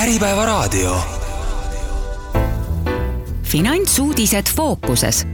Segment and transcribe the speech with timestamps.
[0.00, 0.96] Äripäevaraadio.
[3.42, 5.26] finantsuudised fookuses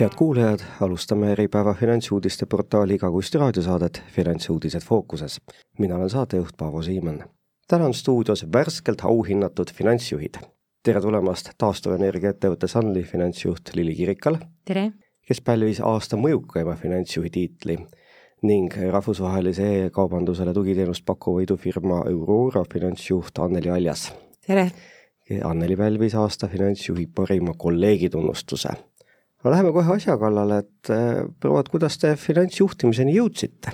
[0.00, 5.40] head kuulajad, alustame Äripäeva finantsuudiste portaali igakuist raadiosaadet Finantsuudised fookuses.
[5.78, 7.24] mina olen saatejuht Paavo Siimann.
[7.68, 10.34] täna on stuudios värskelt auhinnatud finantsjuhid.
[10.82, 14.36] tere tulemast taastuvenergia ettevõtte Sunly finantsjuht Lili Kirikal.
[14.64, 14.92] tere!
[15.28, 17.78] kes pälvis aasta mõjukaima finantsjuhi tiitli
[18.44, 24.10] ning rahvusvahelise e-kaubandusele tugiteenust pakkuva idufirma Aurora finantsjuht Anneli Aljas.
[24.46, 24.70] tere!
[25.44, 28.68] Anneli pälvis aasta finantsjuhi parima kolleegi tunnustuse.
[29.44, 33.72] no läheme kohe asja kallale, et eh, prouad, kuidas te finantsjuhtimiseni jõudsite?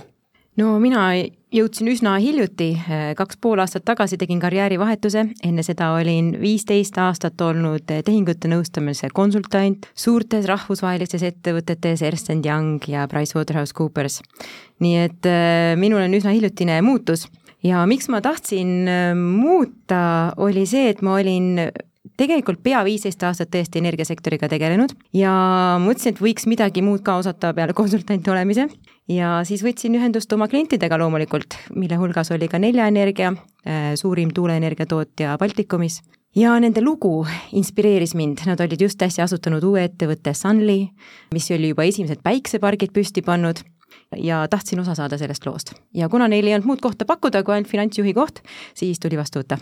[0.59, 1.03] No mina
[1.51, 2.69] jõudsin üsna hiljuti,
[3.17, 9.87] kaks pool aastat tagasi tegin karjäärivahetuse, enne seda olin viisteist aastat olnud tehingute nõustamise konsultant
[9.95, 14.21] suurtes rahvusvahelistes ettevõtetes Ernst Young ja PricewaterhouseCoopers.
[14.79, 17.27] nii et äh, minul on üsna hiljutine muutus
[17.63, 21.69] ja miks ma tahtsin muuta, oli see, et ma olin
[22.21, 25.31] tegelikult pea viisteist aastat tõesti energiasektoriga tegelenud ja
[25.81, 28.67] mõtlesin, et võiks midagi muud ka osata peale konsultanti olemise.
[29.11, 33.33] Ja siis võtsin ühendust oma klientidega loomulikult, mille hulgas oli ka Nelja Energia,
[33.65, 35.99] äh, suurim tuuleenergia tootja Baltikumis.
[36.37, 37.25] Ja nende lugu
[37.57, 40.85] inspireeris mind, nad olid just äsja asutanud uue ettevõtte Sunly,
[41.35, 43.65] mis oli juba esimesed päiksepargid püsti pannud.
[44.15, 45.75] Ja tahtsin osa saada sellest loost.
[45.93, 48.39] ja kuna neil ei olnud muud kohta pakkuda kui ainult finantsjuhi koht,
[48.75, 49.59] siis tuli vastu võtta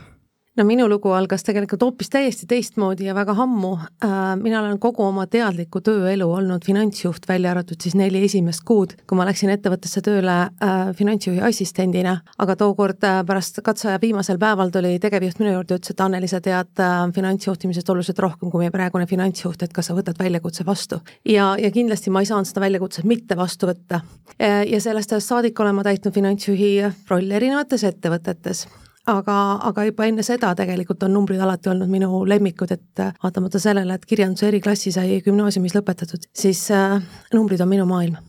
[0.58, 3.72] no minu lugu algas tegelikult hoopis täiesti teistmoodi ja väga ammu.
[4.04, 8.96] Äh, mina olen kogu oma teadliku tööelu olnud finantsjuht, välja arvatud siis neli esimest kuud,
[9.08, 14.74] kui ma läksin ettevõttesse tööle äh, finantsjuhi assistendina, aga tookord äh, pärast katseaja viimasel päeval
[14.74, 16.82] tuli tegevjuht minu juurde ütles, et Anneli, sa tead
[17.14, 21.00] finantsjuhtimisest oluliselt rohkem kui meie praegune finantsjuht, et kas sa võtad väljakutse vastu.
[21.26, 24.02] ja, ja kindlasti ma ei saanud seda väljakutset mitte vastu võtta.
[24.40, 26.72] ja sellest ajast saadik olen ma täitnud finantsjuhi
[27.10, 28.68] rolli erinevates ettevõtetes
[29.10, 29.36] aga,
[29.70, 33.98] aga juba enne seda tegelikult on numbrid alati olnud minu lemmikud, et äh, vaatamata sellele,
[33.98, 37.00] et kirjanduse eriklassi sai gümnaasiumis lõpetatud, siis äh,
[37.34, 38.20] numbrid on minu maailm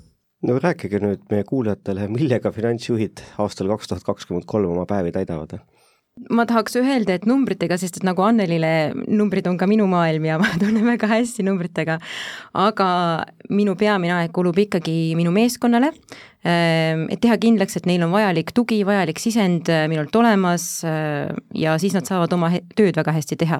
[0.47, 5.59] no rääkige nüüd meie kuulajatele, millega finantsjuhid aastal kaks tuhat kakskümmend kolm oma päevi täidavad?
[6.29, 10.39] ma tahaks öelda, et numbritega, sest et nagu Annelile, numbrid on ka minu maailm ja
[10.43, 11.99] ma tunnen väga hästi numbritega,
[12.67, 12.89] aga
[13.51, 15.93] minu peamine aeg kulub ikkagi minu meeskonnale,
[16.41, 21.29] Ehm, et teha kindlaks, et neil on vajalik tugi, vajalik sisend äh, minult olemas äh,
[21.53, 23.59] ja siis nad saavad oma tööd väga hästi teha.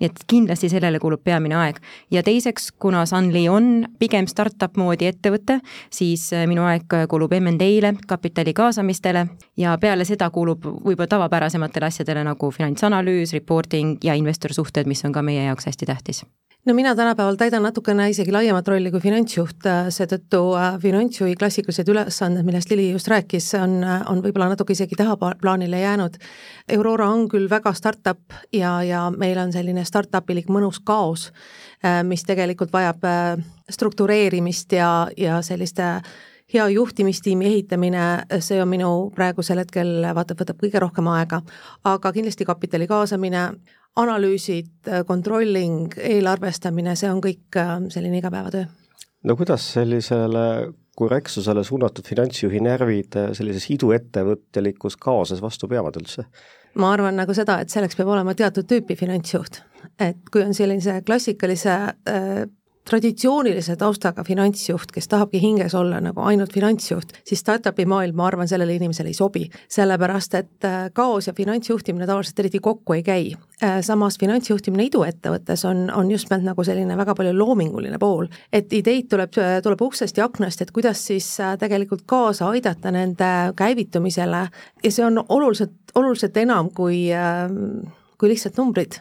[0.00, 1.82] nii et kindlasti sellele kulub peamine aeg.
[2.10, 5.58] ja teiseks, kuna Sunly on pigem startup moodi ettevõte,
[5.92, 9.26] siis äh, minu aeg kulub M&A-le, kapitali kaasamistele
[9.60, 15.20] ja peale seda kulub võib-olla tavapärasematele asjadele nagu finantsanalüüs, reporting ja investorsuhted, mis on ka
[15.20, 16.24] meie jaoks hästi tähtis
[16.66, 20.42] no mina tänapäeval täidan natukene isegi laiemat rolli kui finantsjuht, seetõttu
[20.82, 26.18] finantsjuhi klassikalised üles ülesanded, millest Lili just rääkis, on, on võib-olla natuke isegi tahaplaanile jäänud.
[26.76, 31.30] Aurora on küll väga startup ja, ja meil on selline startup-ilik mõnus kaos,
[31.84, 35.96] äh, mis tegelikult vajab äh, struktureerimist ja, ja selliste
[36.52, 38.06] hea juhtimistiimi ehitamine,
[38.44, 41.40] see on minu praegusel hetkel vaata, võtab kõige rohkem aega,
[41.88, 43.46] aga kindlasti kapitali kaasamine,
[43.96, 48.64] analüüsid, controlling, eelarvestamine, see on kõik äh, selline igapäevatöö.
[49.22, 56.26] no kuidas sellisele korrektsusele suunatud finantsjuhi närvid sellises iduettevõtjalikus kaoses vastu peavad üldse?
[56.74, 59.62] ma arvan nagu seda, et selleks peab olema teatud tüüpi finantsjuht.
[60.00, 61.76] et kui on sellise klassikalise
[62.08, 62.44] äh,
[62.88, 68.48] traditsioonilise taustaga finantsjuht, kes tahabki hinges olla nagu ainult finantsjuht, siis startup'i maailm, ma arvan,
[68.50, 69.48] sellele inimesele ei sobi.
[69.68, 73.34] sellepärast, et äh, kaos ja finantsjuhtimine tavaliselt eriti kokku ei käi.
[73.62, 78.72] Äh, samas finantsjuhtimine iduettevõttes on, on just nimelt nagu selline väga palju loominguline pool, et
[78.72, 84.42] ideid tuleb, tuleb uksest ja aknast, et kuidas siis äh, tegelikult kaasa aidata nende käivitumisele
[84.82, 87.06] ja see on oluliselt, oluliselt enam kui,
[88.18, 88.98] kui lihtsalt numbrid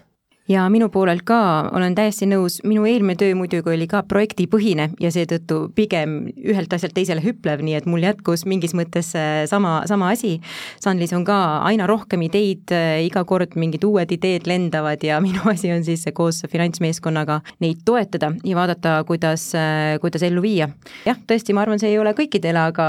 [0.49, 1.37] ja minu poolelt ka
[1.75, 6.95] olen täiesti nõus, minu eelmine töö muidugi oli ka projektipõhine ja seetõttu pigem ühelt asjalt
[6.97, 10.39] teisele hüplev, nii et mul jätkus mingis mõttes äh, sama, sama asi.
[10.83, 11.37] Sunlis on ka
[11.69, 16.07] aina rohkem ideid, äh, iga kord mingid uued ideed lendavad ja minu asi on siis
[16.17, 20.71] koos finantsmeeskonnaga neid toetada ja vaadata, kuidas, äh, kuidas ellu viia.
[21.05, 22.87] jah, tõesti, ma arvan, see ei ole kõikidele, aga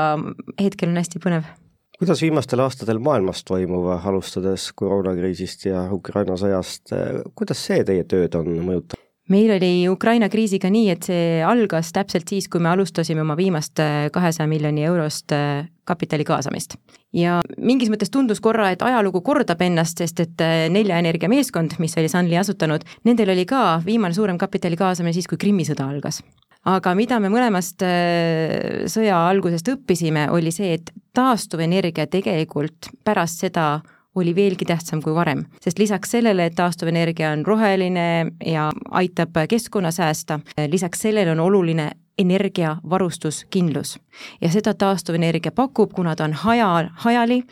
[0.61, 1.62] hetkel on hästi põnev
[2.03, 6.91] kuidas viimastel aastatel maailmas toimuv, alustades koroonakriisist ja Ukraina sõjast,
[7.39, 8.99] kuidas see teie tööd on mõjutanud?
[9.31, 13.79] meil oli Ukraina kriisiga nii, et see algas täpselt siis, kui me alustasime oma viimast
[13.81, 16.75] äh, kahesaja miljoni eurost äh, kapitali kaasamist.
[17.15, 21.79] ja mingis mõttes tundus korra, et ajalugu kordab ennast, sest et äh, Nelja Energia meeskond,
[21.79, 25.87] mis oli Sunly asutanud, nendel oli ka viimane suurem kapitali kaasamine siis, kui Krimmi sõda
[25.87, 26.25] algas
[26.69, 33.81] aga mida me mõlemast äh, sõja algusest õppisime, oli see, et taastuvenergia tegelikult pärast seda
[34.15, 38.07] oli veelgi tähtsam kui varem, sest lisaks sellele, et taastuvenergia on roheline
[38.45, 43.99] ja aitab keskkonna säästa, lisaks sellele on oluline energiavarustuskindlus.
[44.41, 47.43] ja seda taastuvenergia pakub, kuna ta on haja, hajali,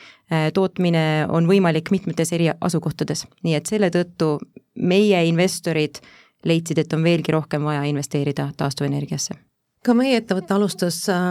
[0.54, 4.36] tootmine on võimalik mitmetes eri asukohtades, nii et selle tõttu
[4.76, 6.02] meie investorid
[6.44, 9.36] leidsid, et on veelgi rohkem vaja investeerida taastuvenergiasse?
[9.80, 11.28] Ka meie ettevõte alustas äh,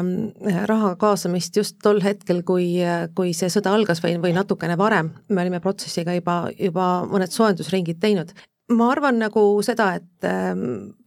[0.70, 2.72] raha kaasamist just tol hetkel, kui,
[3.16, 8.02] kui see sõda algas või, või natukene varem, me olime protsessiga juba, juba mõned soojendusringid
[8.02, 8.34] teinud.
[8.70, 10.56] ma arvan nagu seda, et äh,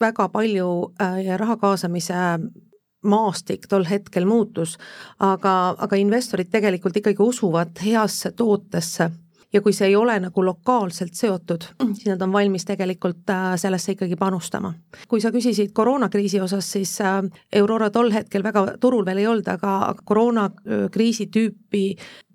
[0.00, 0.68] väga palju
[1.02, 2.14] äh, raha kaasamise
[3.02, 4.76] maastik tol hetkel muutus,
[5.18, 9.10] aga, aga investorid tegelikult ikkagi usuvad heasse tootesse
[9.52, 13.92] ja kui see ei ole nagu lokaalselt seotud, siis nad on valmis tegelikult äh, sellesse
[13.96, 14.72] ikkagi panustama.
[15.08, 17.20] kui sa küsisid koroonakriisi osas, siis äh,
[17.60, 21.84] Aurora tol hetkel väga turul veel ei olnud, aga koroonakriisi tüüpi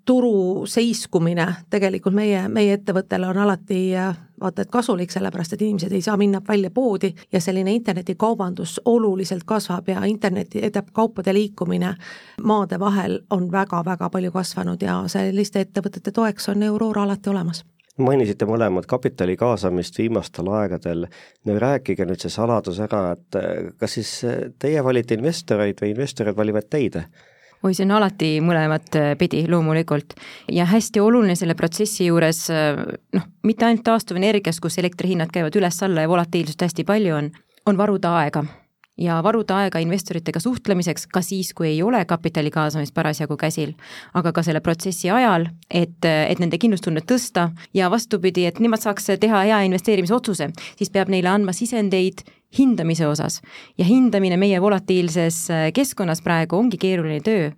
[0.08, 5.92] turu seiskumine tegelikult meie, meie ettevõttele on alati äh, vaata et kasulik, sellepärast et inimesed
[5.92, 11.94] ei saa minna välja poodi ja selline internetikaubandus oluliselt kasvab ja interneti, tähendab kaupade liikumine
[12.42, 17.64] maade vahel on väga-väga palju kasvanud ja selliste ettevõtete toeks on Aurora alati olemas
[17.98, 21.08] mainisite mõlemad kapitali kaasamist viimastel aegadel,
[21.44, 23.38] no rääkige nüüd see saladus ära, et
[23.76, 24.12] kas siis
[24.62, 27.02] teie valite investoreid või investorid valivad teid?
[27.62, 30.14] Oi, see on alati mõlemat äh, pidi loomulikult.
[30.52, 32.78] ja hästi oluline selle protsessi juures äh,
[33.14, 37.30] noh, mitte ainult taastuvenergias, kus elektrihinnad käivad üles-alla ja volatiilsust hästi palju on,
[37.66, 38.44] on varuda aega
[38.98, 43.74] ja varuda aega investoritega suhtlemiseks ka siis, kui ei ole kapitali kaasamist parasjagu käsil,
[44.18, 49.12] aga ka selle protsessi ajal, et, et nende kindlustunnet tõsta ja vastupidi, et nemad saaks
[49.20, 52.24] teha hea investeerimisotsuse, siis peab neile andma sisendeid
[52.56, 53.40] hindamise osas.
[53.78, 57.50] ja hindamine meie volatiilses keskkonnas praegu ongi keeruline töö.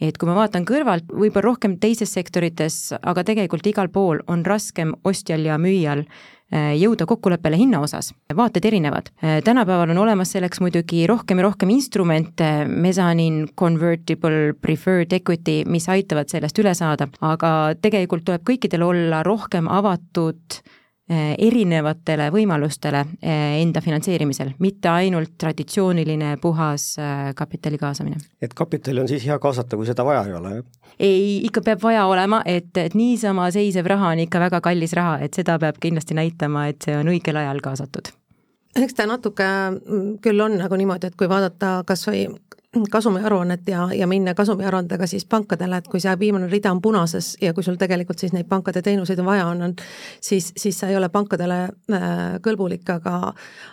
[0.00, 4.94] et kui ma vaatan kõrvalt, võib-olla rohkem teistes sektorites, aga tegelikult igal pool on raskem
[5.04, 6.04] ostjal ja müüjal
[6.48, 9.10] Äh, jõuda kokkuleppele hinna osas, vaated erinevad.
[9.20, 15.90] Äh, tänapäeval on olemas selleks muidugi rohkem ja rohkem instrumente, mesanin, convertible, preferred equity, mis
[15.92, 17.50] aitavad sellest üle saada, aga
[17.84, 20.62] tegelikult tuleb kõikidel olla rohkem avatud
[21.10, 28.20] erinevatele võimalustele eh, enda finantseerimisel, mitte ainult traditsiooniline puhas eh, kapitali kaasamine.
[28.42, 30.92] et kapitali on siis hea kaasata, kui seda vaja ei ole, jah?
[30.98, 35.18] ei, ikka peab vaja olema, et, et niisama seisev raha on ikka väga kallis raha,
[35.24, 38.12] et seda peab kindlasti näitama, et see on õigel ajal kaasatud
[38.76, 42.26] eks ta natuke mm, küll on nagu niimoodi, et kui vaadata kas või
[42.90, 47.54] kasumiaruannet ja, ja minna kasumiaruandega siis pankadele, et kui see viimane rida on punases ja
[47.56, 49.72] kui sul tegelikult siis neid pankade teenuseid vaja on,
[50.20, 53.32] siis, siis sa ei ole pankadele äh, kõlbulik, aga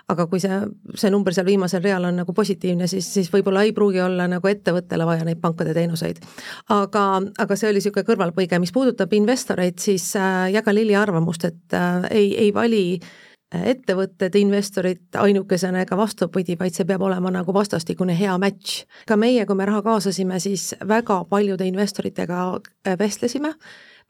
[0.09, 0.62] aga kui see,
[0.95, 4.47] see number seal viimasel real on nagu positiivne, siis, siis võib-olla ei pruugi olla nagu
[4.47, 6.24] ettevõttele vaja neid pankade teenuseid.
[6.69, 7.06] aga,
[7.38, 12.07] aga see oli niisugune kõrvalpõige, mis puudutab investoreid, siis äh, jaga Lilli arvamust, et äh,
[12.15, 18.15] ei, ei vali äh, ettevõtted, investorid ainukesena ega vastupidi, vaid see peab olema nagu vastastikune
[18.18, 18.86] hea match.
[19.07, 23.53] ka meie, kui me raha kaasasime, siis väga paljude investoritega äh, vestlesime,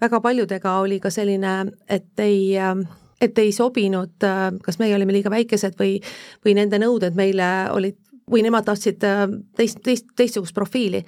[0.02, 2.76] väga paljudega oli ka selline, et ei äh,
[3.22, 6.00] et ei sobinud, äh, kas meie olime liiga väikesed või,
[6.46, 8.00] või nende nõuded meile olid
[8.32, 9.04] või nemad tahtsid
[9.56, 11.04] teist, teist, teistsugust profiili.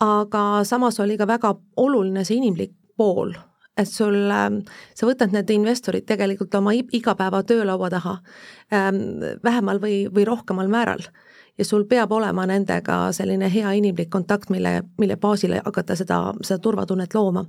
[0.00, 3.34] aga samas oli ka väga oluline see inimlik pool
[3.80, 4.60] et sul, ähm,
[4.94, 8.18] sa võtad need investorid tegelikult oma igapäeva töölaua taha
[8.74, 9.02] ähm,
[9.44, 11.04] vähemal või, või rohkemal määral
[11.60, 16.58] ja sul peab olema nendega selline hea inimlik kontakt, mille, mille baasil hakata seda, seda
[16.62, 17.44] turvatunnet looma.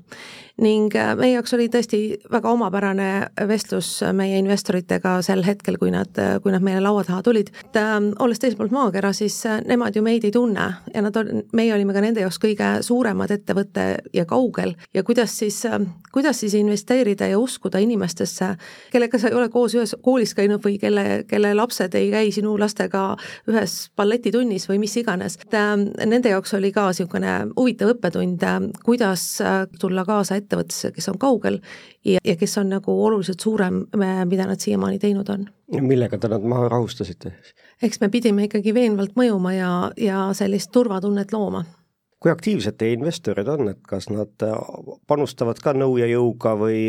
[0.61, 1.99] ning äh, meie jaoks oli tõesti
[2.31, 3.07] väga omapärane
[3.47, 7.53] vestlus meie investoritega sel hetkel, kui nad, kui nad meile laua taha tulid.
[7.63, 11.15] et äh, olles teiselt poolt maakera, siis äh, nemad ju meid ei tunne ja nad
[11.15, 15.63] on, meie olime ka nende jaoks kõige suuremad ettevõte ja kaugel ja kuidas siis,
[16.11, 18.51] kuidas siis investeerida ja uskuda inimestesse,
[18.91, 22.57] kellega sa ei ole koos ühes koolis käinud või kelle, kelle lapsed ei käi sinu
[22.59, 23.15] lastega
[23.47, 25.37] ühes balletitunnis või mis iganes.
[25.41, 25.73] et äh,
[26.09, 31.19] nende jaoks oli ka niisugune huvitav õppetund, äh, kuidas äh, tulla kaasa ettevõttesse, kes on
[31.21, 31.59] kaugel
[32.05, 33.83] ja, ja kes on nagu oluliselt suurem,
[34.25, 35.49] mida nad siiamaani teinud on.
[35.81, 37.35] millega te nad maha rahustasite?
[37.81, 41.63] eks me pidime ikkagi veenvalt mõjuma ja, ja sellist turvatunnet looma
[42.21, 44.43] kui aktiivsed teie investorid on, et kas nad
[45.09, 46.83] panustavad ka nõu ja jõuga või,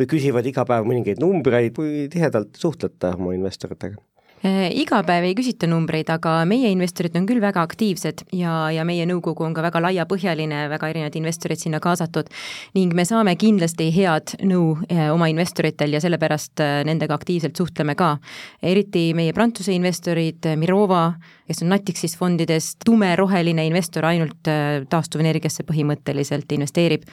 [0.00, 4.02] või küsivad iga päev mõningaid numbreid, kui tihedalt suhtlete oma investoritega?
[4.42, 8.82] Äh, iga päev ei küsita numbreid, aga meie investorid on küll väga aktiivsed ja, ja
[8.82, 12.26] meie nõukogu on ka väga laiapõhjaline, väga erinevad investorid sinna kaasatud
[12.74, 17.94] ning me saame kindlasti head nõu äh, oma investoritel ja sellepärast äh, nendega aktiivselt suhtleme
[17.94, 18.16] ka.
[18.58, 21.12] eriti meie Prantsuse investorid, Mirova,
[21.52, 27.04] kes on Natixis fondides tumeroheline investor, ainult äh, taastuvenergiasse põhimõtteliselt investeerib.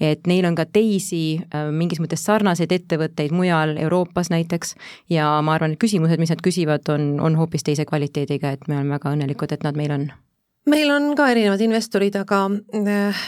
[0.00, 4.76] et neil on ka teisi äh, mingis mõttes sarnaseid ettevõtteid mujal Euroopas näiteks
[5.10, 8.76] ja ma arvan, et küsimused, mis nad küsivad, on, on hoopis teise kvaliteediga, et me
[8.76, 10.08] oleme väga õnnelikud, et nad meil on
[10.66, 12.40] meil on ka erinevad investorid, aga
[12.74, 13.26] eh,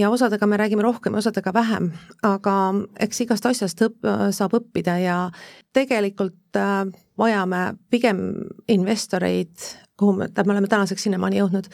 [0.00, 1.90] ja osadega me räägime rohkem ja osadega vähem,
[2.24, 2.54] aga
[3.04, 5.18] eks igast asjast õpp, saab õppida ja
[5.76, 6.86] tegelikult äh,
[7.18, 8.22] vajame pigem
[8.68, 9.52] investoreid,
[9.98, 11.66] kuhu me, me oleme tänaseks sinnamaani jõudnud,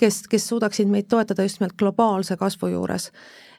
[0.00, 3.10] kes, kes suudaksid meid toetada just nimelt globaalse kasvu juures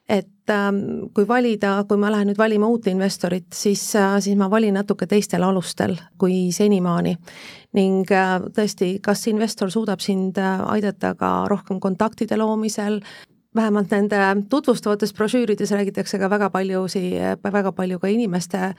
[0.09, 4.47] et ähm, kui valida, kui ma lähen nüüd valima uut investorit, siis äh,, siis ma
[4.51, 7.17] valin natuke teistel alustel kui senimaani.
[7.75, 13.01] ning äh, tõesti, kas investor suudab sind äh, aidata ka rohkem kontaktide loomisel,
[13.55, 17.11] vähemalt nende tutvustavates brošüürides räägitakse ka väga paljusi,
[17.43, 18.73] väga palju ka inimeste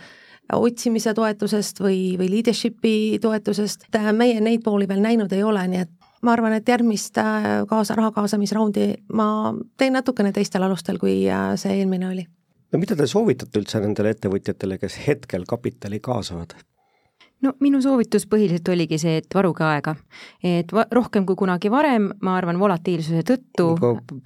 [0.52, 5.92] otsimise toetusest või, või leadership'i toetusest, meie neid pooli veel näinud ei ole, nii et
[6.22, 9.28] ma arvan, et järgmist äh, kaasa, raha kaasamisraundi ma
[9.78, 12.26] teen natukene teistel alustel, kui äh, see eelmine oli.
[12.72, 16.56] no mida te soovitate üldse nendele ettevõtjatele, kes hetkel kapitali kaasavad?
[17.44, 19.94] No minu soovitus põhiliselt oligi see, et varuge aega.
[20.42, 23.68] et va-, rohkem kui kunagi varem, ma arvan, volatiilsuse tõttu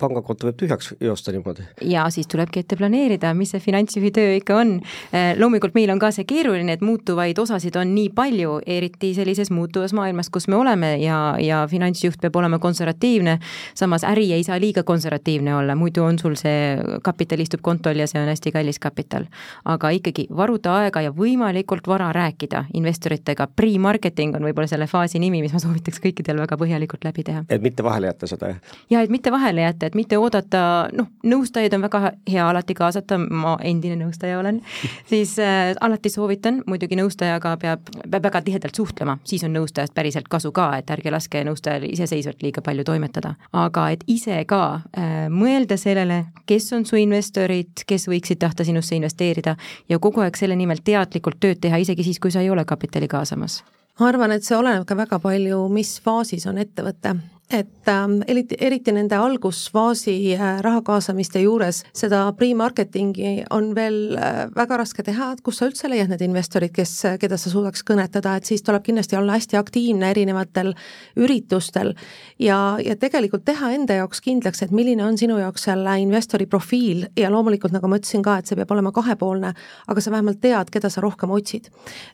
[0.00, 1.66] pangakonto võib tühjaks joosta niimoodi.
[1.88, 4.75] ja siis tulebki ette planeerida, mis see finantsjuhi töö ikka on.
[5.12, 9.52] Eh, loomulikult meil on ka see keeruline, et muutuvaid osasid on nii palju, eriti sellises
[9.52, 13.38] muutuvas maailmas, kus me oleme ja, ja finantsjuht peab olema konservatiivne,
[13.78, 18.09] samas äri ei saa liiga konservatiivne olla, muidu on sul see kapital istub kontol ja
[18.09, 19.28] see on hästi kallis kapital.
[19.69, 25.18] aga ikkagi varuda aega ja võimalikult vara rääkida invest-, investoritega, pre-marketing on võib-olla selle faasi
[25.18, 27.44] nimi, mis ma soovitaks kõikidel väga põhjalikult läbi teha.
[27.49, 28.76] et mitte vahele jätta seda, jah?
[28.90, 33.18] jaa, et mitte vahele jätta, et mitte oodata, noh, nõustajaid on väga hea alati kaasata,
[33.18, 34.61] ma endine nõustaja olen
[35.11, 40.30] siis äh, alati soovitan, muidugi nõustajaga peab, peab väga tihedalt suhtlema, siis on nõustajast päriselt
[40.30, 43.35] kasu ka, et ärge laske nõustajal iseseisvalt liiga palju toimetada.
[43.52, 44.62] aga et ise ka
[44.97, 49.56] äh, mõelda sellele, kes on su investorid, kes võiksid tahta sinusse investeerida
[49.88, 52.91] ja kogu aeg selle nimel teadlikult tööd teha, isegi siis, kui sa ei ole kapitali
[52.92, 53.62] kapitali kaasamas?
[54.00, 57.14] ma arvan, et see oleneb ka väga palju, mis faasis on ettevõte
[57.52, 64.38] et äh, eriti, eriti nende algusfaasi äh, raha kaasamiste juures seda pre-marketingi on veel äh,
[64.56, 68.37] väga raske teha, et kus sa üldse leiad need investorid, kes, keda sa suudaks kõnetada,
[68.38, 70.72] et siis tuleb kindlasti olla hästi aktiivne erinevatel
[71.20, 71.92] üritustel.
[72.40, 77.04] Ja, ja tegelikult teha enda jaoks kindlaks, et milline on sinu jaoks selle investori profiil.
[77.18, 79.52] Ja loomulikult, nagu ma ütlesin ka, et see peab olema kahepoolne,
[79.92, 81.68] aga sa vähemalt tead, keda sa rohkem otsid.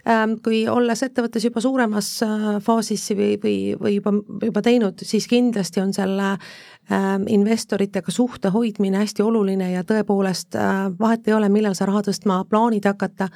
[0.08, 4.14] Ähm, kui olles ettevõttes juba suuremas äh, faasis või, või, või juba,
[4.48, 10.86] juba teinud, siis kindlasti on selle ähm, investoritega suhte hoidmine hästi oluline ja tõepoolest äh,
[10.98, 13.28] vahet ei ole, millal sa raha tõstma plaanid hakata,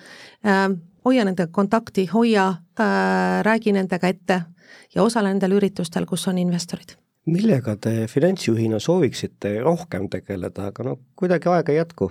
[0.46, 2.48] ähm, hoia nendega kontakti, hoia,
[2.78, 4.42] äh, räägi nendega ette
[4.94, 10.96] ja osale nendel üritustel, kus on investorid millega te finantsjuhina sooviksite rohkem tegeleda, aga no
[11.18, 12.10] kuidagi aega ei jätku?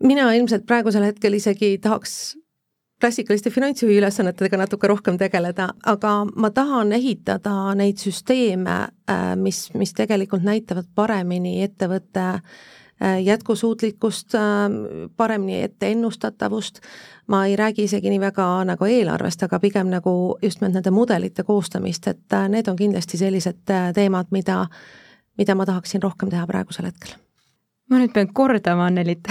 [0.00, 2.36] mina ilmselt praegusel hetkel isegi tahaks
[3.00, 8.76] klassikaliste finantsjuhi ülesannetega natuke rohkem tegeleda, aga ma tahan ehitada neid süsteeme,
[9.10, 14.68] äh, mis, mis tegelikult näitavad paremini ettevõtte äh, jätkusuutlikkust, äh,
[15.16, 16.82] paremini ette ennustatavust,
[17.26, 21.46] ma ei räägi isegi nii väga nagu eelarvest, aga pigem nagu just nimelt nende mudelite
[21.46, 23.64] koostamist, et need on kindlasti sellised
[23.94, 24.66] teemad, mida,
[25.38, 27.16] mida ma tahaksin rohkem teha praegusel hetkel
[27.90, 29.26] ma nüüd pean kordama Annelit.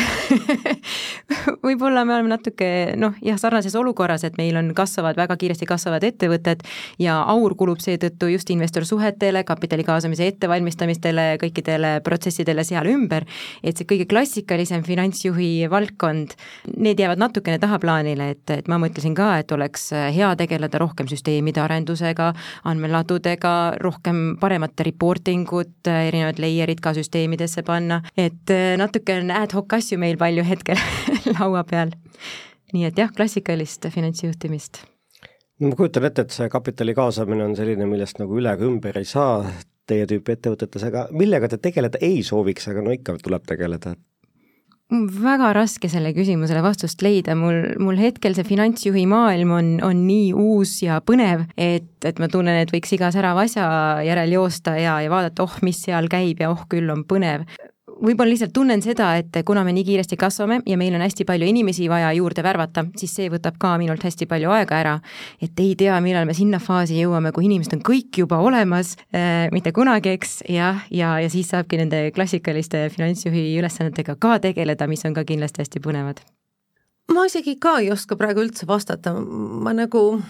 [1.66, 2.68] Võib-olla me oleme natuke
[3.00, 6.66] noh, jah, sarnases olukorras, et meil on kasvavad, väga kiiresti kasvavad ettevõtted
[7.00, 13.28] ja aur kulub seetõttu just investorsuhetele, kapitali kaasamise ettevalmistamistele, kõikidele protsessidele seal ümber,
[13.64, 16.36] et see kõige klassikalisem finantsjuhi valdkond,
[16.76, 21.64] need jäävad natukene tahaplaanile, et, et ma mõtlesin ka, et oleks hea tegeleda rohkem süsteemide
[21.64, 22.34] arendusega,
[22.68, 29.32] andmeladudega, rohkem paremat reporting ut, erinevad layer'id ka süsteemidesse panna, et et äh, natuke on
[29.34, 30.80] ad hoc asju meil palju hetkel
[31.38, 31.94] laua peal.
[32.74, 34.84] nii et jah, klassikalist finantsjuhtimist.
[35.60, 38.98] no ma kujutan ette, et see kapitali kaasamine on selline, millest nagu üle ega ümber
[39.00, 39.42] ei saa
[39.90, 43.96] teie tüüpi ettevõtetes, aga millega te tegeleda ei sooviks, aga no ikka tuleb tegeleda?
[44.90, 50.32] väga raske selle küsimusele vastust leida, mul, mul hetkel see finantsjuhi maailm on, on nii
[50.34, 53.68] uus ja põnev, et, et ma tunnen, et võiks iga särava asja
[54.02, 57.46] järel joosta ja, ja vaadata, oh, mis seal käib ja oh küll on põnev
[58.00, 61.48] võib-olla lihtsalt tunnen seda, et kuna me nii kiiresti kasvame ja meil on hästi palju
[61.50, 64.96] inimesi vaja juurde värvata, siis see võtab ka minult hästi palju aega ära.
[65.42, 69.48] et ei tea, millal me sinna faasi jõuame, kui inimesed on kõik juba olemas äh,,
[69.52, 74.88] mitte kunagi, eks, jah, ja, ja, ja siis saabki nende klassikaliste finantsjuhi ülesannetega ka tegeleda,
[74.88, 76.22] mis on ka kindlasti hästi põnevad.
[77.14, 80.22] ma isegi ka ei oska praegu üldse vastata, ma nagu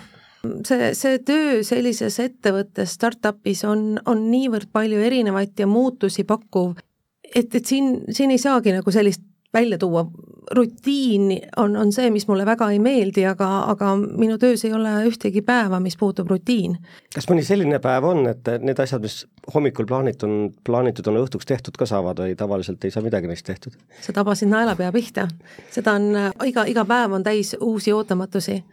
[0.66, 6.78] see, see töö sellises ettevõttes, startup'is on, on niivõrd palju erinevaid ja muutusi pakkuv,
[7.36, 10.06] et, et siin, siin ei saagi nagu sellist välja tuua.
[10.52, 14.90] rutiin on, on see, mis mulle väga ei meeldi, aga, aga minu töös ei ole
[15.06, 16.78] ühtegi päeva, mis puutub rutiin.
[17.14, 21.78] kas mõni selline päev on, et need asjad, mis hommikul plaanitud, plaanitud on õhtuks tehtud
[21.78, 23.78] ka saavad või tavaliselt ei saa midagi neist tehtud?
[24.02, 25.28] sa tabasid naelapea pihta.
[25.72, 26.10] seda on,
[26.46, 28.64] iga, iga päev on täis uusi ootamatusi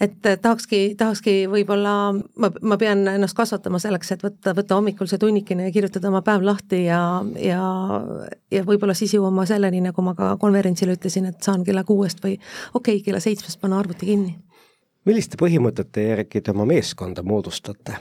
[0.00, 5.20] et tahakski, tahakski võib-olla, ma, ma pean ennast kasvatama selleks, et võtta, võtta hommikul see
[5.20, 7.00] tunnikene ja kirjutada oma päev lahti ja,
[7.40, 7.60] ja,
[8.52, 12.20] ja võib-olla siis jõuan ma selleni, nagu ma ka konverentsil ütlesin, et saan kella kuuest
[12.24, 12.36] või
[12.74, 14.36] okei okay,, kella seitsmest panna arvuti kinni.
[15.08, 17.96] milliste põhimõtete järgi te oma meeskonda moodustate?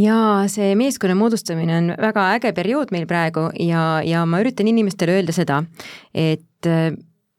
[0.00, 5.18] jaa, see meeskonna moodustamine on väga äge periood meil praegu ja, ja ma üritan inimestele
[5.18, 5.60] öelda seda,
[6.14, 6.72] et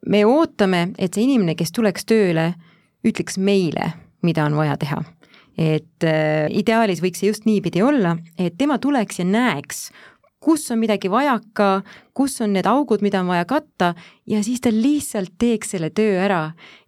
[0.06, 2.52] me ootame, et see inimene, kes tuleks tööle,
[3.04, 3.94] ütleks meile,
[4.24, 5.04] mida on vaja teha.
[5.54, 9.92] et äh, ideaalis võiks see just niipidi olla, et tema tuleks ja näeks,
[10.44, 11.68] kus on midagi vajaka,
[12.18, 13.94] kus on need augud, mida on vaja katta
[14.30, 16.42] ja siis ta lihtsalt teeks selle töö ära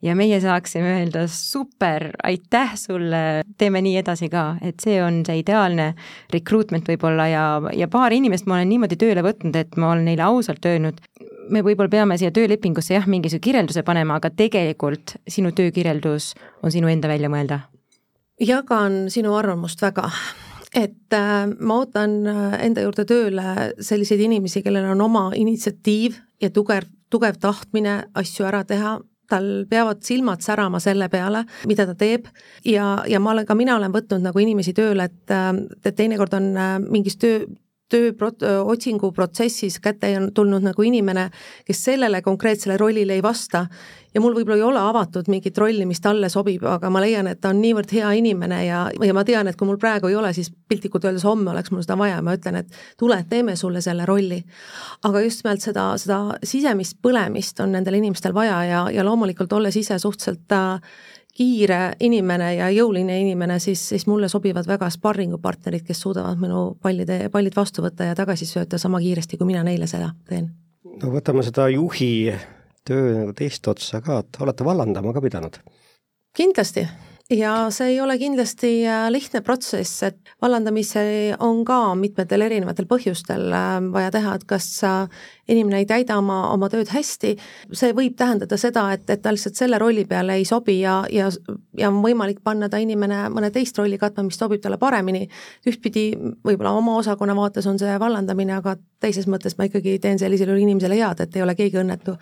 [0.04, 3.22] ja meie saaksime öelda super, aitäh sulle,
[3.58, 5.92] teeme nii edasi ka, et see on see ideaalne
[6.34, 10.28] recruitment võib-olla ja, ja paar inimest ma olen niimoodi tööle võtnud, et ma olen neile
[10.28, 11.00] ausalt öelnud,
[11.50, 16.34] me võib-olla peame siia töölepingusse jah, mingisuguse kirjelduse panema, aga tegelikult sinu töökirjeldus
[16.64, 17.60] on sinu enda välja mõelda.
[18.42, 20.10] jagan sinu arvamust väga,
[20.76, 26.50] et äh, ma ootan äh, enda juurde tööle selliseid inimesi, kellel on oma initsiatiiv ja
[26.50, 28.98] tugev, tugev tahtmine asju ära teha,
[29.30, 32.28] tal peavad silmad särama selle peale, mida ta teeb.
[32.66, 36.36] Ja, ja ma olen, ka mina olen võtnud nagu inimesi tööle, et, äh, et teinekord
[36.38, 36.52] on
[36.90, 37.46] mingis töö,
[37.92, 41.30] tööotsingu protsessis kätte on tulnud nagu inimene,
[41.66, 43.66] kes sellele konkreetsele rollile ei vasta
[44.16, 47.42] ja mul võib-olla ei ole avatud mingit rolli, mis talle sobib, aga ma leian, et
[47.44, 50.32] ta on niivõrd hea inimene ja, ja ma tean, et kui mul praegu ei ole,
[50.34, 54.08] siis piltlikult öeldes homme oleks mul seda vaja, ma ütlen, et tule, teeme sulle selle
[54.08, 54.42] rolli.
[55.04, 59.76] aga just nimelt seda, seda sisemist põlemist on nendel inimestel vaja ja, ja loomulikult olles
[59.76, 60.96] ise suhteliselt äh,
[61.36, 67.26] kiire inimene ja jõuline inimene, siis, siis mulle sobivad väga sparringupartnerid, kes suudavad minu pallide,
[67.32, 70.54] pallid vastu võtta ja tagasi sööta sama kiiresti, kui mina neile seda teen.
[71.02, 72.32] no võtame seda juhi
[72.88, 75.60] töö nagu teist otsa ka, et olete vallandama ka pidanud?
[76.36, 76.86] kindlasti
[77.30, 83.48] ja see ei ole kindlasti äh, lihtne protsess, et vallandamisi on ka mitmetel erinevatel põhjustel
[83.50, 87.34] äh, vaja teha, et kas äh, inimene ei täida oma, oma tööd hästi,
[87.74, 91.32] see võib tähendada seda, et, et ta lihtsalt selle rolli peale ei sobi ja, ja,
[91.78, 95.26] ja on võimalik panna ta inimene mõne teist rolli katma, mis sobib talle paremini.
[95.66, 96.12] ühtpidi
[96.46, 101.02] võib-olla oma osakonna vaates on see vallandamine, aga teises mõttes ma ikkagi teen sellisele inimesele
[101.02, 102.20] head, et ei ole keegi õnnetu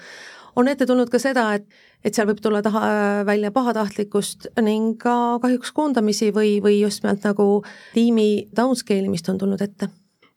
[0.55, 1.65] on ette tulnud ka seda, et,
[2.03, 2.83] et seal võib tulla taha,
[3.27, 7.49] välja pahatahtlikkust ning ka kahjuks koondamisi või, või just nimelt nagu
[7.93, 9.89] tiimi downscale imist on tulnud ette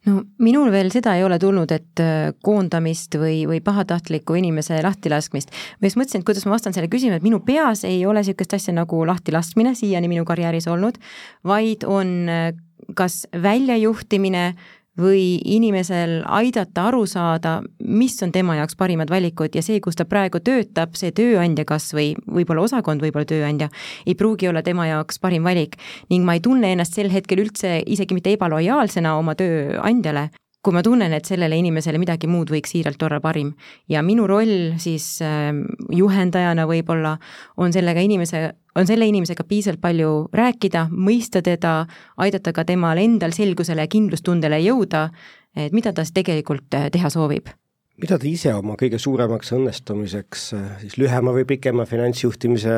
[0.07, 5.51] no minul veel seda ei ole tulnud, et äh, koondamist või, või pahatahtliku inimese lahtilaskmist.
[5.81, 8.57] ma just mõtlesin, et kuidas ma vastan selle küsimusele, et minu peas ei ole niisugust
[8.59, 11.01] asja nagu lahtilaskmine siiani minu karjääris olnud,
[11.47, 12.53] vaid on äh,
[12.95, 14.55] kas väljajuhtimine
[15.01, 20.07] või inimesel aidata aru saada, mis on tema jaoks parimad valikud ja see, kus ta
[20.09, 23.69] praegu töötab, see tööandja kas või võib-olla osakond, võib-olla tööandja,
[24.07, 25.77] ei pruugi olla tema jaoks parim valik.
[26.11, 30.31] ning ma ei tunne ennast sel hetkel üldse isegi mitte ebalojaalsena oma tööandjale,
[30.67, 33.53] kui ma tunnen, et sellele inimesele midagi muud võiks siiralt olla parim.
[33.89, 35.53] ja minu roll siis äh,
[35.95, 37.17] juhendajana võib-olla
[37.57, 43.33] on sellega inimese, on selle inimesega piisavalt palju rääkida, mõista teda, aidata ka temal endal
[43.37, 45.11] selgusele ja kindlustundele jõuda,
[45.57, 47.55] et mida ta siis tegelikult äh, teha soovib
[47.97, 52.77] mida te ise oma kõige suuremaks õnnestumiseks äh, siis lühema või pikema finantsjuhtimise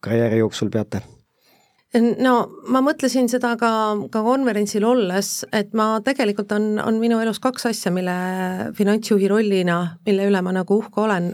[0.00, 1.02] karjääri jooksul peate?
[1.94, 2.34] No
[2.72, 3.70] ma mõtlesin seda ka,
[4.10, 8.14] ka konverentsil olles, et ma tegelikult on, on minu elus kaks asja, mille
[8.76, 11.32] finantsjuhi rollina, mille üle ma nagu uhke olen.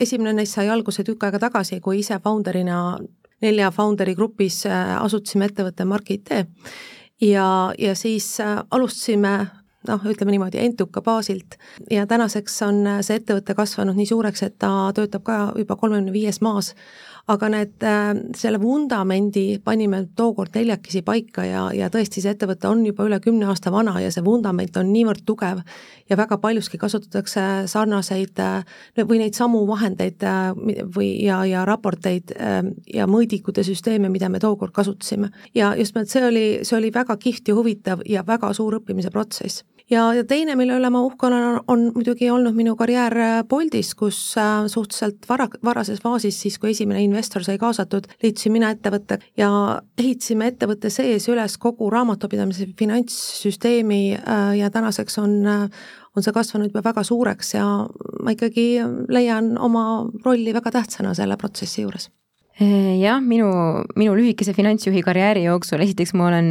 [0.00, 2.98] esimene neist sai alguse tükk aega tagasi, kui ise founder'ina
[3.42, 6.34] nelja founder'i grupis äh, asutasime ettevõtte Mark IT
[7.22, 9.34] ja, ja siis äh, alustasime
[9.88, 11.56] noh, ütleme niimoodi, entuka baasilt.
[11.90, 16.42] Ja tänaseks on see ettevõte kasvanud nii suureks, et ta töötab ka juba kolmekümne viies
[16.44, 16.74] maas,
[17.28, 22.84] aga need, äh, selle vundamendi panime tookord neljakesi paika ja, ja tõesti, see ettevõte on
[22.86, 25.60] juba üle kümne aasta vana ja see vundament on niivõrd tugev
[26.08, 28.64] ja väga paljuski kasutatakse sarnaseid äh,
[29.02, 30.52] või neid samu vahendeid äh,
[30.96, 32.32] või, ja, ja raporteid
[32.94, 35.30] ja mõõdikute süsteeme, mida me tookord kasutasime.
[35.54, 39.12] ja just nimelt see oli, see oli väga kihvt ja huvitav ja väga suur õppimise
[39.12, 43.16] protsess ja, ja teine, mille üle ma uhke olen, on muidugi olnud minu karjäär
[43.48, 49.20] Boltis, kus suhteliselt vara, varases faasis, siis kui esimene investor sai kaasatud, liitusin mina ettevõtte
[49.38, 49.50] ja
[49.98, 54.02] ehitasime ettevõtte sees üles kogu raamatupidamise finantssüsteemi
[54.58, 55.40] ja tänaseks on
[56.18, 57.64] on see kasvanud juba väga suureks ja
[58.24, 58.68] ma ikkagi
[59.12, 59.84] leian oma
[60.24, 62.08] rolli väga tähtsana selle protsessi juures
[62.58, 63.48] jah, minu,
[63.98, 66.50] minu lühikese finantsjuhi karjääri jooksul esiteks ma olen,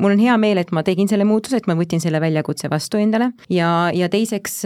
[0.00, 3.00] mul on hea meel, et ma tegin selle muutuse, et ma võtsin selle väljakutse vastu
[3.02, 3.32] endale.
[3.52, 4.62] Ja, ja teiseks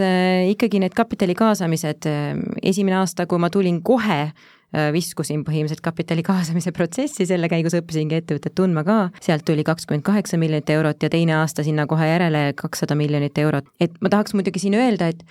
[0.53, 2.07] ikkagi need kapitali kaasamised,
[2.63, 4.21] esimene aasta, kui ma tulin kohe
[4.73, 10.01] Äh, viskusin põhimõtteliselt kapitali kaasamise protsessi, selle käigus õppisingi ettevõtet tundma ka, sealt tuli kakskümmend
[10.07, 13.69] kaheksa miljonit eurot ja teine aasta sinna kohe järele kakssada miljonit eurot.
[13.79, 15.21] et ma tahaks muidugi siin öelda, et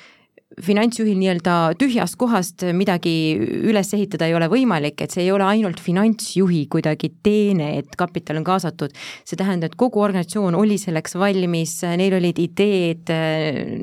[0.61, 5.81] finantsjuhil nii-öelda tühjast kohast midagi üles ehitada ei ole võimalik, et see ei ole ainult
[5.83, 8.95] finantsjuhi kuidagi teene, et kapital on kaasatud.
[9.25, 13.13] see tähendab, et kogu organisatsioon oli selleks valmis, neil olid ideed,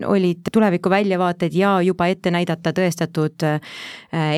[0.06, 3.60] olid tuleviku väljavaated ja juba ette näidata tõestatud äh,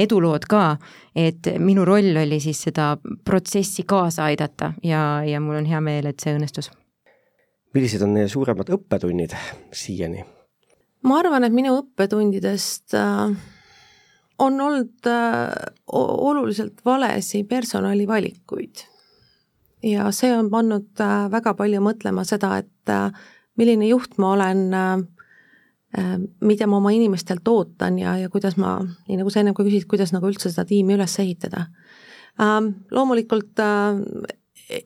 [0.02, 0.78] edulood ka.
[1.16, 2.94] et minu roll oli siis seda
[3.26, 6.72] protsessi kaasa aidata ja, ja mul on hea meel, et see õnnestus.
[7.74, 9.36] millised on suuremad õppetunnid
[9.72, 10.24] siiani?
[11.08, 13.34] Ma arvan, et minu õppetundidest äh,
[14.42, 15.50] on olnud äh,
[15.92, 18.86] oluliselt valesi personalivalikuid.
[19.84, 22.94] ja see on pannud äh, väga palju mõtlema seda, et
[23.58, 24.62] milline juht ma olen,
[26.42, 29.90] mida ma oma inimestelt ootan ja, ja kuidas ma, nii nagu sa ennem ka küsisid,
[29.92, 31.66] kuidas nagu üldse seda tiimi üles ehitada.
[32.40, 33.60] Loomulikult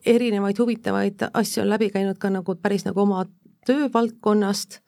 [0.04, 3.22] erinevaid huvitavaid asju on läbi käinud ka nagu päris nagu oma
[3.70, 4.80] töövaldkonnast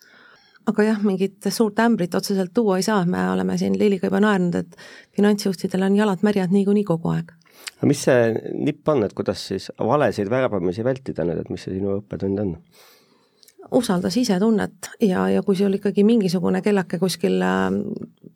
[0.69, 4.59] aga jah, mingit suurt ämbrit otseselt tuua ei saa, me oleme siin Liliga juba naernud,
[4.61, 4.77] et
[5.17, 7.33] finantsjuhtidel on jalad märjad niikuinii kogu aeg.
[7.79, 11.77] aga mis see nipp on, et kuidas siis valesid värbamisi vältida nüüd, et mis see
[11.79, 12.55] sinu õppetund on?
[13.75, 17.83] usalda sisetunnet ja, ja kui sul ikkagi mingisugune kellake kuskil ähm,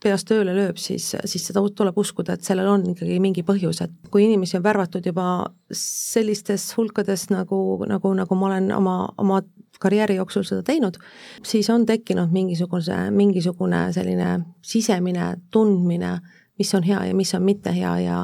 [0.02, 4.10] peas tööle lööb, siis, siis seda tuleb uskuda, et sellel on ikkagi mingi põhjus, et
[4.12, 5.26] kui inimesi on värvatud juba
[5.72, 9.40] sellistes hulkades, nagu, nagu, nagu ma olen oma, oma
[9.82, 10.98] karjääri jooksul seda teinud,
[11.46, 16.18] siis on tekkinud mingisuguse, mingisugune selline sisemine tundmine,
[16.58, 18.22] mis on hea ja mis on mitte hea ja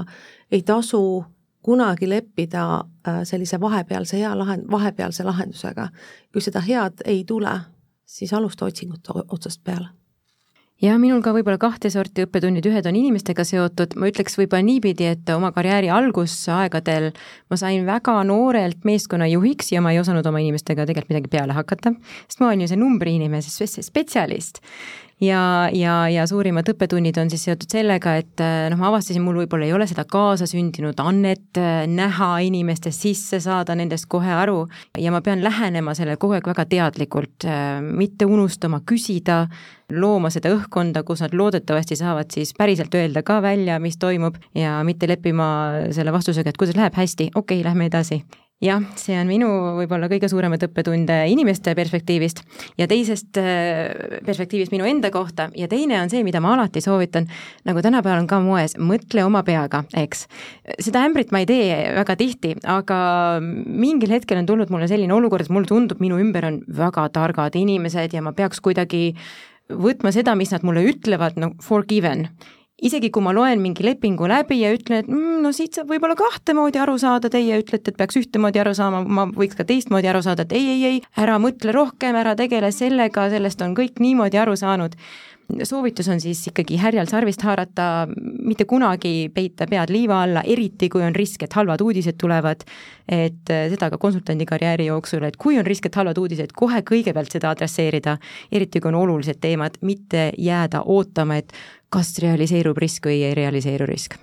[0.50, 1.24] ei tasu
[1.62, 5.88] kunagi leppida äh, sellise vahepealse hea lahend-, vahepealse lahendusega.
[6.32, 7.60] kui seda head ei tule,
[8.06, 9.97] siis alusta otsingut otsast peale
[10.82, 15.08] ja minul ka võib-olla kahte sorti õppetunnid, ühed on inimestega seotud, ma ütleks võib-olla niipidi,
[15.14, 17.10] et oma karjääri algusaegadel
[17.50, 21.94] ma sain väga noorelt meeskonnajuhiks ja ma ei osanud oma inimestega tegelikult midagi peale hakata,
[22.26, 24.62] sest ma olen ju see numbriinimese spetsialist
[25.20, 29.40] ja, ja, ja suurimad õppetunnid on siis seotud sellega, et äh, noh, ma avastasin, mul
[29.42, 34.62] võib-olla ei ole seda kaasasündinud annet äh, näha inimeste sisse, saada nendest kohe aru.
[34.98, 39.44] Ja ma pean lähenema sellele kogu aeg väga teadlikult, äh, mitte unustama küsida,
[39.92, 44.78] looma seda õhkkonda, kus nad loodetavasti saavad siis päriselt öelda ka välja, mis toimub ja
[44.84, 45.48] mitte leppima
[45.96, 48.22] selle vastusega, et kuidas läheb hästi, okei okay,, lähme edasi
[48.64, 52.40] jah, see on minu võib-olla kõige suuremaid õppetunde inimeste perspektiivist
[52.80, 57.28] ja teisest äh, perspektiivist minu enda kohta ja teine on see, mida ma alati soovitan,
[57.68, 60.26] nagu tänapäeval on ka moes, mõtle oma peaga, eks.
[60.82, 62.98] seda ämbrit ma ei tee väga tihti, aga
[63.42, 67.58] mingil hetkel on tulnud mulle selline olukord, et mulle tundub, minu ümber on väga targad
[67.58, 69.12] inimesed ja ma peaks kuidagi
[69.68, 72.26] võtma seda, mis nad mulle ütlevad, no forgiven
[72.78, 76.14] isegi kui ma loen mingi lepingu läbi ja ütlen, et mm, no siit saab võib-olla
[76.18, 80.10] kahte moodi aru saada, teie ütlete, et peaks ühtemoodi aru saama, ma võiks ka teistmoodi
[80.10, 83.98] aru saada, et ei, ei, ei, ära mõtle rohkem, ära tegele sellega, sellest on kõik
[84.02, 84.94] niimoodi aru saanud.
[85.62, 88.08] Soovitus on siis ikkagi härjal sarvist haarata,
[88.44, 92.64] mitte kunagi peita pead liiva alla, eriti kui on risk, et halvad uudised tulevad,
[93.08, 97.32] et seda ka konsultandi karjääri jooksul, et kui on risk, et halvad uudised, kohe kõigepealt
[97.32, 98.18] seda adresseerida,
[98.52, 101.52] eriti kui on olulised teemad, mitte jääda ootama, et
[101.88, 104.18] kas realiseerub risk või ei realiseeru risk?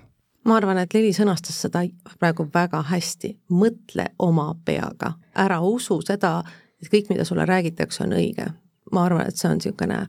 [0.45, 1.81] ma arvan, et Lili sõnastas seda
[2.19, 6.37] praegu väga hästi, mõtle oma peaga, ära usu seda,
[6.81, 8.51] et kõik, mida sulle räägitakse, on õige.
[8.93, 10.03] ma arvan, et see on niisugune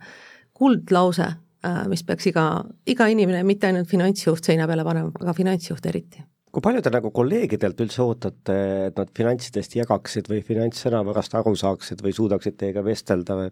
[0.57, 1.29] kuldlause,
[1.67, 2.47] äh, mis peaks iga,
[2.89, 6.25] iga inimene, mitte ainult finantsjuht seina peale panema, aga finantsjuht eriti
[6.57, 8.55] kui palju te nagu kolleegidelt üldse ootate,
[8.87, 13.51] et nad finantsidest jagaksid või finantssõnavarast aru saaksid või suudaksid teiega vestelda või?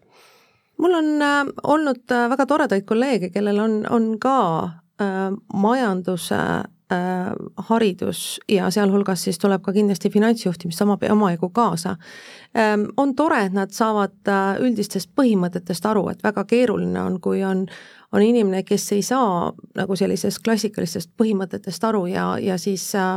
[0.81, 4.38] mul on äh, olnud äh, väga toredaid kolleege, kellel on, on ka
[5.05, 6.64] äh, majanduse äh,
[7.68, 11.97] haridus ja sealhulgas siis tuleb ka kindlasti finantsjuhtimist sama, omajagu kaasa
[12.57, 12.85] ähm,.
[12.97, 17.66] on tore, et nad saavad äh, üldistest põhimõtetest aru, et väga keeruline on, kui on,
[18.12, 23.16] on inimene, kes ei saa nagu sellisest klassikalistest põhimõtetest aru ja, ja siis äh,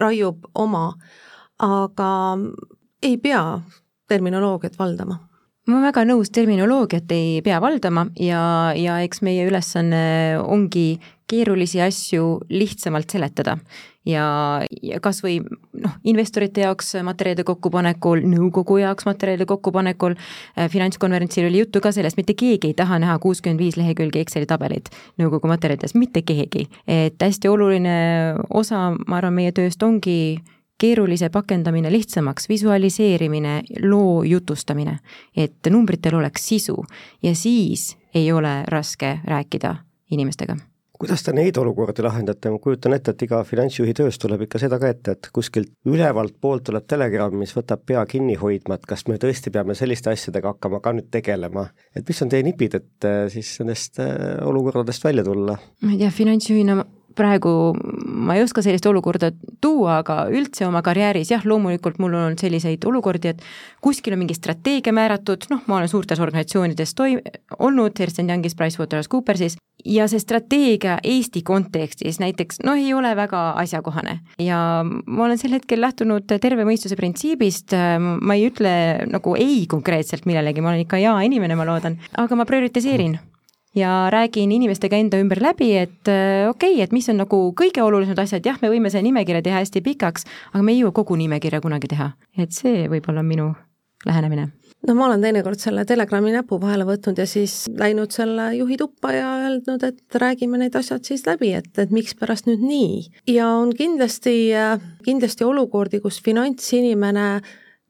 [0.00, 0.92] raiub oma,
[1.58, 2.12] aga
[3.02, 3.60] ei pea
[4.08, 5.30] terminoloogiat valdama
[5.70, 8.42] ma olen väga nõus, terminoloogiat ei pea valdama ja,
[8.76, 10.02] ja eks meie ülesanne
[10.42, 10.98] ongi
[11.30, 13.58] keerulisi asju lihtsamalt seletada.
[14.06, 14.24] ja,
[14.82, 15.42] ja kas või
[15.76, 22.16] noh, investorite jaoks materjalide kokkupanekul, nõukogu jaoks materjalide kokkupanekul, äh, finantskonverentsil oli juttu ka sellest,
[22.16, 24.88] mitte keegi ei taha näha kuuskümmend viis lehekülge Exceli tabelit
[25.20, 26.68] nõukogu materjalides, mitte keegi.
[26.86, 27.98] et hästi oluline
[28.50, 30.40] osa, ma arvan, meie tööst ongi
[30.80, 34.98] keerulise pakendamine lihtsamaks, visualiseerimine, loo jutustamine,
[35.36, 36.78] et numbritel oleks sisu
[37.22, 39.76] ja siis ei ole raske rääkida
[40.10, 40.56] inimestega
[41.00, 44.78] kuidas te neid olukordi lahendate, ma kujutan ette, et iga finantsjuhi töös tuleb ikka seda
[44.82, 49.06] ka ette, et kuskilt ülevalt poolt tuleb telegramm, mis võtab pea kinni hoidma, et kas
[49.08, 51.68] me tõesti peame selliste asjadega hakkama ka nüüd tegelema.
[51.96, 55.58] et mis on teie nipid, et äh, siis nendest äh, olukordadest välja tulla?
[55.82, 56.80] ma ei tea, finantsjuhina
[57.16, 57.52] praegu
[58.06, 62.42] ma ei oska sellist olukorda tuua, aga üldse oma karjääris jah, loomulikult mul on olnud
[62.42, 63.42] selliseid olukordi, et
[63.84, 67.18] kuskil on mingi strateegia määratud, noh, ma olen suurtes organisatsioonides toi-,
[67.58, 74.18] olnud, Ernst Youngis, PricewaterhouseCoopersis, ja see strateegia Eesti kontekstis näiteks noh, ei ole väga asjakohane.
[74.38, 77.74] ja ma olen sel hetkel lähtunud terve mõistuse printsiibist,
[78.20, 78.74] ma ei ütle
[79.10, 83.18] nagu ei konkreetselt millelegi, ma olen ikka jaa inimene, ma loodan, aga ma prioritiseerin
[83.76, 87.82] ja räägin inimestega enda ümber läbi, et äh, okei okay,, et mis on nagu kõige
[87.84, 91.18] olulisemad asjad, jah, me võime selle nimekirja teha hästi pikaks, aga me ei jõua kogu
[91.20, 92.12] nimekirja kunagi teha.
[92.38, 93.52] et see võib-olla on minu
[94.06, 94.50] lähenemine
[94.86, 99.12] no ma olen teinekord selle Telegrami näpu vahele võtnud ja siis läinud selle juhi tuppa
[99.12, 103.02] ja öelnud, et räägime need asjad siis läbi, et, et mikspärast nüüd nii.
[103.34, 104.36] ja on kindlasti,
[105.06, 107.28] kindlasti olukordi, kus finantsinimene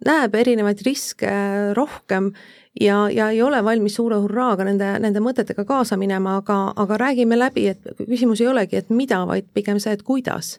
[0.07, 1.31] näeb erinevaid riske
[1.77, 2.33] rohkem
[2.81, 7.39] ja, ja ei ole valmis suure hurraaga nende, nende mõtetega kaasa minema, aga, aga räägime
[7.39, 10.59] läbi, et küsimus ei olegi, et mida, vaid pigem see, et kuidas.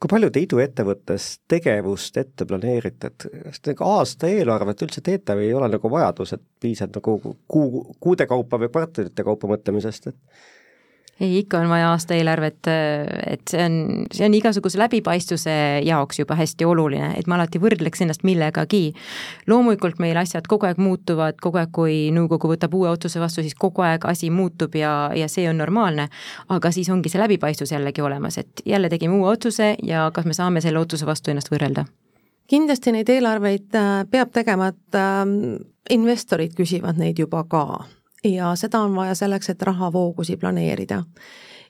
[0.00, 5.36] Kui palju te iduettevõttes tegevust ette planeerite, et kas te nagu aasta eelarvet üldse teete
[5.36, 10.08] või ei ole nagu vajadus, et piisab nagu kuu, kuude kaupa või kvartalite kaupa mõtlemisest,
[10.08, 10.16] et
[11.20, 12.68] ei, ikka on vaja aastaeelarvet,
[13.26, 13.76] et see on,
[14.12, 15.52] see on igasuguse läbipaistvuse
[15.84, 18.94] jaoks juba hästi oluline, et ma alati võrdleks ennast millegagi.
[19.46, 23.54] loomulikult meil asjad kogu aeg muutuvad, kogu aeg, kui nõukogu võtab uue otsuse vastu, siis
[23.54, 26.08] kogu aeg asi muutub ja, ja see on normaalne,
[26.48, 30.36] aga siis ongi see läbipaistvus jällegi olemas, et jälle tegime uue otsuse ja kas me
[30.36, 31.84] saame selle otsuse vastu ennast võrrelda
[32.50, 37.84] kindlasti neid eelarveid äh, peab tegema, et ähm, investorid küsivad neid juba ka
[38.24, 41.04] ja seda on vaja selleks, et rahavoogusi planeerida.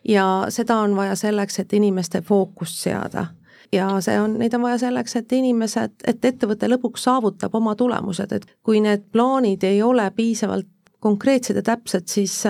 [0.08, 3.26] ja seda on vaja selleks, et inimeste fookust seada
[3.72, 8.32] ja see on, neid on vaja selleks, et inimesed, et ettevõte lõpuks saavutab oma tulemused,
[8.32, 10.68] et kui need plaanid ei ole piisavalt
[11.00, 12.42] konkreetsed ja täpsed, siis,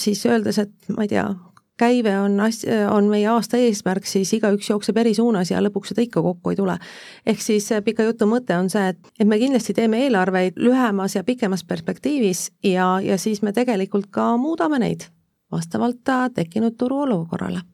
[0.00, 1.26] siis öeldes, et ma ei tea,
[1.80, 6.04] käive on as-, on meie aasta eesmärk, siis igaüks jookseb eri suunas ja lõpuks seda
[6.04, 6.78] ikka kokku ei tule.
[7.26, 11.16] ehk siis äh, pika jutu mõte on see, et, et me kindlasti teeme eelarveid lühemas
[11.16, 15.08] ja pikemas perspektiivis ja, ja siis me tegelikult ka muudame neid
[15.52, 17.64] vastavalt äh, tekkinud turuolukorrale.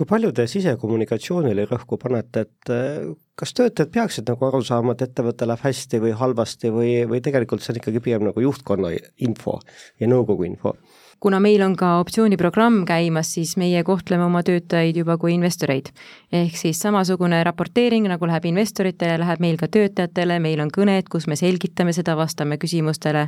[0.00, 5.04] kui palju te sisekommunikatsioonile rõhku panete, et äh, kas töötajad peaksid nagu aru saama, et
[5.04, 8.94] ettevõte läheb hästi või halvasti või, või tegelikult see on ikkagi pigem nagu juhtkonna
[9.28, 9.58] info
[10.00, 10.76] ja nõukogu info?
[11.20, 15.90] Kuna meil on ka optsiooniprogramm käimas, siis meie kohtleme oma töötajaid juba kui investoreid.
[16.32, 21.26] ehk siis samasugune raporteering, nagu läheb investoritele, läheb meil ka töötajatele, meil on kõned, kus
[21.26, 23.26] me selgitame seda, vastame küsimustele,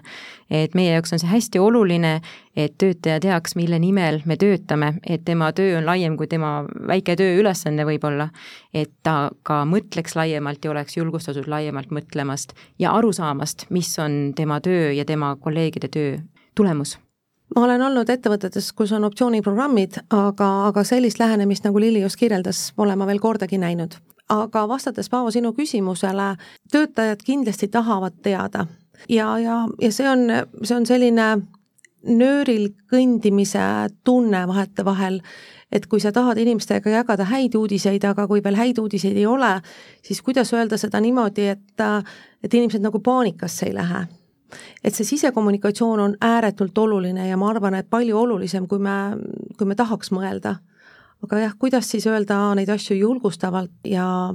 [0.51, 2.15] et meie jaoks on see hästi oluline,
[2.57, 7.17] et töötaja teaks, mille nimel me töötame, et tema töö on laiem kui tema väike
[7.21, 8.31] tööülesanne võib-olla,
[8.73, 14.33] et ta ka mõtleks laiemalt ja oleks julgustatud laiemalt mõtlemast ja aru saamast, mis on
[14.37, 16.21] tema töö ja tema kolleegide töö
[16.55, 17.02] tulemus
[17.57, 22.71] ma olen olnud ettevõtetes, kus on optsiooniprogrammid, aga, aga sellist lähenemist, nagu Lili just kirjeldas,
[22.77, 23.99] pole ma veel kordagi näinud.
[24.33, 26.37] aga vastates, Paavo, sinu küsimusele,
[26.73, 28.67] töötajad kindlasti tahavad teada
[29.09, 30.23] ja, ja, ja see on,
[30.63, 31.27] see on selline
[32.03, 33.63] nööril kõndimise
[34.05, 35.21] tunne vahetevahel,
[35.73, 39.55] et kui sa tahad inimestega jagada häid uudiseid, aga kui veel häid uudiseid ei ole,
[40.03, 41.87] siis kuidas öelda seda niimoodi, et,
[42.43, 44.07] et inimesed nagu paanikasse ei lähe
[44.85, 49.17] et see sisekommunikatsioon on ääretult oluline ja ma arvan, et palju olulisem, kui me,
[49.59, 50.57] kui me tahaks mõelda.
[51.23, 54.35] aga jah, kuidas siis öelda neid asju julgustavalt ja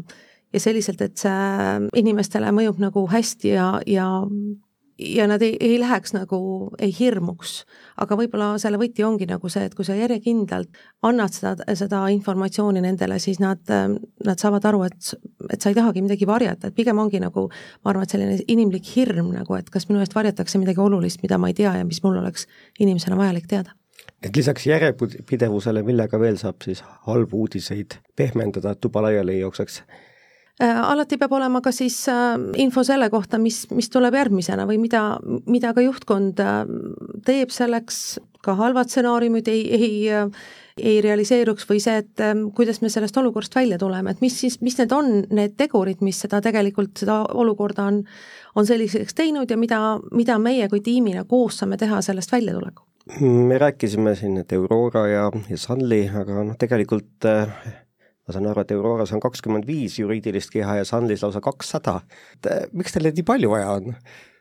[0.53, 4.07] ja selliselt, et see inimestele mõjub nagu hästi ja, ja
[4.97, 6.39] ja nad ei, ei läheks nagu,
[6.81, 7.65] ei hirmuks.
[8.01, 12.81] aga võib-olla selle võti ongi nagu see, et kui sa järjekindlalt annad seda, seda informatsiooni
[12.81, 15.13] nendele, siis nad, nad saavad aru, et,
[15.53, 17.47] et sa ei tahagi midagi varjata, et pigem ongi nagu,
[17.83, 21.39] ma arvan, et selline inimlik hirm nagu, et kas minu eest varjatakse midagi olulist, mida
[21.41, 22.47] ma ei tea ja mis mul oleks
[22.79, 23.75] inimesena vajalik teada.
[24.23, 29.81] Et lisaks järjepidevusele, millega veel saab siis halbu uudiseid pehmendada, et tuba laiali ei jookseks?
[30.57, 31.99] Alati peab olema ka siis
[32.57, 35.03] info selle kohta, mis, mis tuleb järgmisena või mida,
[35.45, 36.41] mida ka juhtkond
[37.27, 39.91] teeb selleks, ka halvad stsenaariumid ei, ei
[40.79, 44.59] ei realiseeruks või see, et ähm, kuidas me sellest olukorrast välja tuleme, et mis siis,
[44.61, 48.03] mis need on, need tegurid, mis seda tegelikult, seda olukorda on,
[48.55, 52.83] on selliseks teinud ja mida, mida meie kui tiimina koos saame teha sellest väljatuleku?
[53.23, 57.53] me rääkisime siin, et Aurora ja, ja Sunly, aga noh, tegelikult äh,
[58.27, 62.01] ma saan aru, et Auroras on kakskümmend viis juriidilist keha ja Sunlys lausa kakssada.
[62.45, 63.95] äh, miks teil neid nii palju vaja on?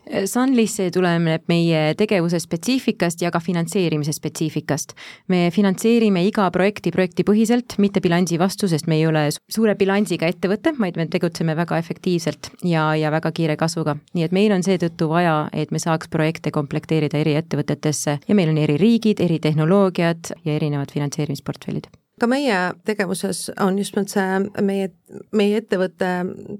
[0.07, 4.95] Sunlisse tuleneb meie tegevuse spetsiifikast ja ka finantseerimise spetsiifikast.
[5.29, 10.77] me finantseerime iga projekti projektipõhiselt, mitte bilansi vastu, sest me ei ole suure bilansiga ettevõte,
[10.79, 13.97] vaid me tegutseme väga efektiivselt ja, ja väga kiire kasvuga.
[14.15, 18.55] nii et meil on seetõttu vaja, et me saaks projekte komplekteerida eri ettevõtetesse ja meil
[18.55, 22.57] on eri riigid, eri tehnoloogiad ja erinevad finantseerimisportfellid ka meie
[22.89, 24.89] tegevuses on just nimelt see meie,
[25.37, 26.11] meie ettevõtte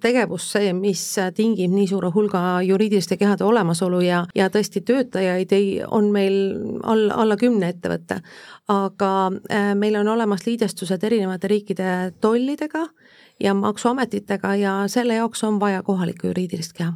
[0.03, 1.03] tegevus see, mis
[1.37, 6.37] tingib nii suure hulga juriidiliste kehade olemasolu ja, ja tõesti töötajaid ei, on meil
[6.85, 8.21] all, alla kümne ettevõtte.
[8.69, 9.11] aga
[9.51, 12.87] äh, meil on olemas liidestused erinevate riikide tollidega
[13.41, 16.93] ja maksuametitega ja selle jaoks on vaja kohalikku juriidilist keha.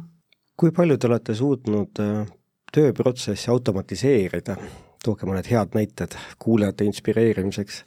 [0.57, 2.27] kui palju te olete suutnud äh,
[2.71, 4.57] tööprotsessi automatiseerida?
[5.01, 7.85] tooge mõned head näited kuulajate inspireerimiseks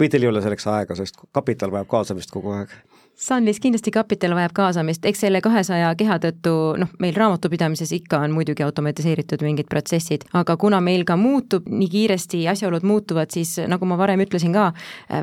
[0.00, 2.74] või teil ei ole selleks aega, sest kapital vajab kaasamist kogu aeg?
[3.14, 8.34] Sunlis kindlasti kapital vajab kaasamist, eks selle kahesaja keha tõttu noh, meil raamatupidamises ikka on
[8.34, 13.86] muidugi automatiseeritud mingid protsessid, aga kuna meil ka muutub nii kiiresti, asjaolud muutuvad, siis nagu
[13.86, 14.72] ma varem ütlesin ka,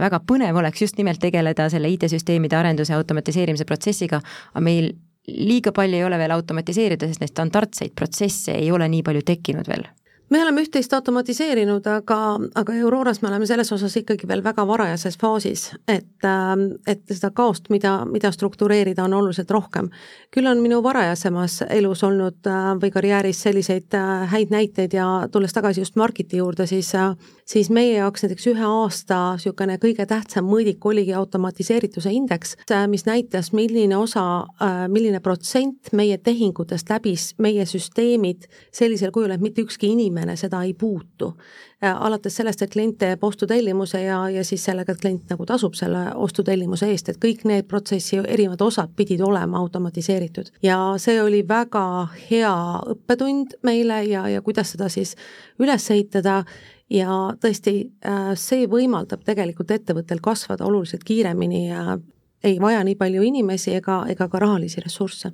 [0.06, 4.21] väga põnev oleks just nimelt tegeleda selle IT-süsteemide arenduse automatiseerimise protsessiga,
[4.54, 4.93] aga meil
[5.28, 9.67] liiga palju ei ole veel automatiseerida, sest neid standardseid protsesse ei ole nii palju tekkinud
[9.67, 9.84] veel
[10.32, 12.17] me oleme üht-teist automatiseerinud, aga,
[12.56, 17.34] aga Auroras me oleme selles osas ikkagi veel väga varajases faasis, et, ähm, et seda
[17.36, 19.89] kaost, mida, mida struktureerida, on oluliselt rohkem.
[20.32, 25.54] küll on minu varajasemas elus olnud äh, või karjääris selliseid äh, häid näiteid ja tulles
[25.54, 27.12] tagasi just Markiti juurde, siis, äh,
[27.46, 32.56] siis meie jaoks näiteks ühe aasta niisugune kõige tähtsam mõõdik oligi automatiseerituse indeks,
[32.88, 34.46] mis näitas, milline osa,
[34.88, 40.64] milline protsent meie tehingutest läbis meie süsteemid sellisel kujul, et mitte ükski inimene inimene seda
[40.64, 41.34] ei puutu.
[41.82, 46.12] alates sellest, et klient teeb ostutellimuse ja, ja siis sellega, et klient nagu tasub selle
[46.16, 50.52] ostutellimuse eest, et kõik need protsessi erinevad osad pidid olema automatiseeritud.
[50.64, 52.54] ja see oli väga hea
[52.94, 55.16] õppetund meile ja, ja kuidas seda siis
[55.60, 56.44] üles ehitada
[56.90, 61.98] ja tõesti, äh, see võimaldab tegelikult ettevõttel kasvada oluliselt kiiremini ja
[62.44, 65.32] ei vaja nii palju inimesi ega, ega ka rahalisi ressursse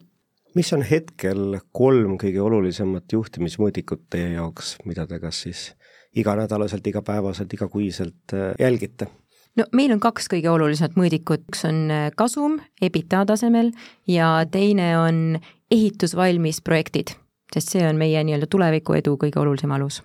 [0.58, 5.70] mis on hetkel kolm kõige olulisemat juhtimismõõdikut teie jaoks, mida te kas siis
[6.17, 9.10] iganädalaselt, igapäevaselt, igakuiselt äh, jälgite?
[9.58, 13.72] no meil on kaks kõige olulisemat mõõdikut, üks on äh, kasum EBITDA tasemel
[14.10, 15.39] ja teine on
[15.72, 17.13] ehitusvalmis projektid,
[17.54, 20.02] sest see on meie nii-öelda tuleviku edu kõige olulisem alus.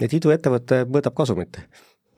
[0.00, 1.60] et iduettevõte mõõdab kasumit?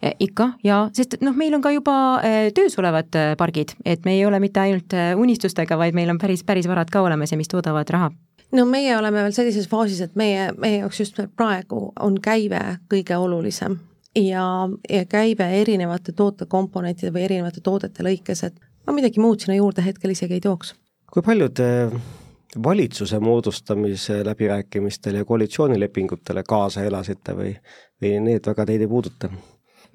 [0.03, 1.95] Eh, ikka ja, sest noh, meil on ka juba
[2.27, 6.19] eh, töös olevad eh, pargid, et me ei ole mitte ainult unistustega, vaid meil on
[6.19, 8.11] päris, päris varad ka olemas ja mis toodavad raha
[8.53, 13.15] no meie oleme veel sellises faasis, et meie, meie jaoks just praegu on käive kõige
[13.15, 13.79] olulisem
[14.19, 14.49] ja,
[14.91, 20.17] ja käive erinevate tootekomponentide või erinevate toodete lõikes, et ma midagi muud sinna juurde hetkel
[20.17, 20.75] isegi ei tooks.
[21.15, 21.71] kui palju te
[22.59, 27.55] valitsuse moodustamise läbirääkimistel ja koalitsioonilepingutele kaasa elasite või,
[28.03, 29.31] või need väga teid ei puuduta?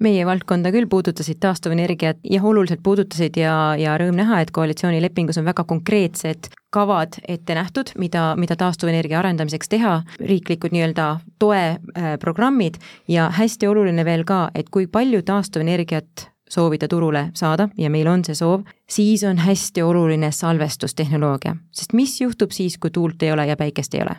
[0.04, 5.48] Meie valdkonda küll puudutasid taastuvenergiat, jah, oluliselt puudutasid ja, ja rõõm näha, et koalitsioonilepingus on
[5.48, 11.08] väga konkreetsed kavad ette nähtud, mida, mida taastuvenergia arendamiseks teha, riiklikud nii-öelda
[11.40, 17.90] toeprogrammid äh, ja hästi oluline veel ka, et kui palju taastuvenergiat soovida turule saada ja
[17.90, 23.22] meil on see soov, siis on hästi oluline salvestustehnoloogia, sest mis juhtub siis, kui tuult
[23.22, 24.16] ei ole ja päikest ei ole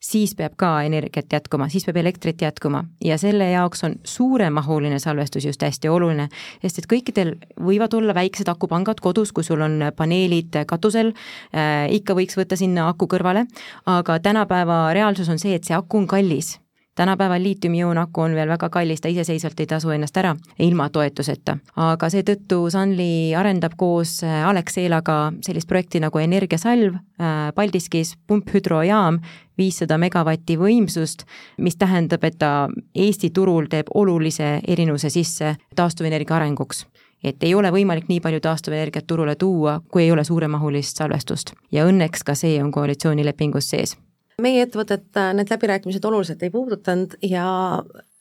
[0.00, 2.84] siis peab ka energiat jätkuma, siis peab elektrit jätkuma.
[3.04, 6.28] Ja selle jaoks on suuremahuline salvestus just hästi oluline,
[6.62, 12.16] sest et kõikidel võivad olla väiksed akupangad kodus, kui sul on paneelid katusel äh,, ikka
[12.18, 13.46] võiks võtta sinna aku kõrvale,
[13.86, 16.56] aga tänapäeva reaalsus on see, et see aku on kallis
[16.98, 21.56] tänapäeval liitiumioon-aku on veel väga kallis, ta iseseisvalt ei tasu ennast ära ilma toetuseta.
[21.76, 29.20] aga seetõttu Sunly arendab koos äh, Alexelaga sellist projekti nagu Energiasalv äh, Paldiskis pumphüdrojaam,
[29.58, 31.22] viissada megavatti võimsust,
[31.58, 36.86] mis tähendab, et ta Eesti turul teeb olulise erinevuse sisse taastuvenergia arenguks
[37.24, 41.54] et ei ole võimalik nii palju taastuvenergiat turule tuua, kui ei ole suuremahulist salvestust.
[41.72, 43.96] ja õnneks ka see on koalitsioonilepingus sees
[44.42, 47.46] meie ettevõtet äh, need läbirääkimised oluliselt ei puudutanud ja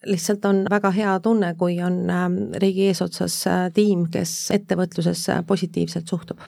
[0.05, 6.07] lihtsalt on väga hea tunne, kui on ähm, riigi eesotsas äh, tiim, kes ettevõtlusesse positiivselt
[6.07, 6.41] suhtub.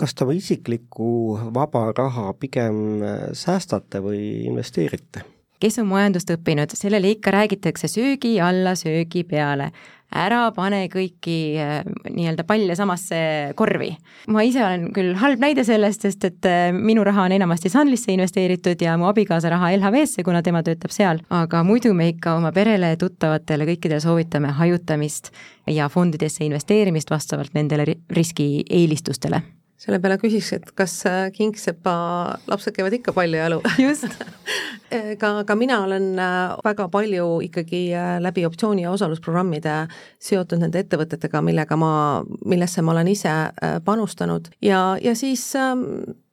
[0.00, 1.10] kas te oma isiklikku
[1.54, 3.02] vaba raha pigem
[3.36, 5.26] säästate või investeerite?
[5.60, 9.70] Kes on majandust õppinud, sellele ikka räägitakse söögi alla, söögi peale.
[10.10, 13.92] ära pane kõiki äh, nii-öelda palle samasse korvi.
[14.26, 18.12] ma ise olen küll halb näide sellest, sest et äh, minu raha on enamasti Sunlisse
[18.12, 22.50] investeeritud ja mu abikaasa raha LHV-sse, kuna tema töötab seal, aga muidu me ikka oma
[22.52, 25.30] perele, tuttavatele, kõikidele soovitame hajutamist
[25.70, 29.44] ja fondidesse investeerimist vastavalt nendele riskieelistustele
[29.80, 31.92] selle peale küsiks, et kas äh, kingsepa
[32.50, 33.60] lapsed käivad ikka palju jalu?
[33.86, 34.08] just
[34.94, 37.82] äh, ka, ka mina olen äh, väga palju ikkagi
[38.20, 39.76] läbi optsiooni ja osalusprogrammide
[40.20, 41.92] seotud nende ettevõtetega, millega ma,
[42.44, 43.32] millesse ma olen ise
[43.84, 45.86] panustanud ja, ja siis ähm,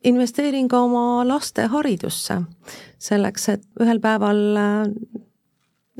[0.04, 2.42] investeerin ka oma laste haridusse,
[3.00, 4.44] selleks et ühel päeval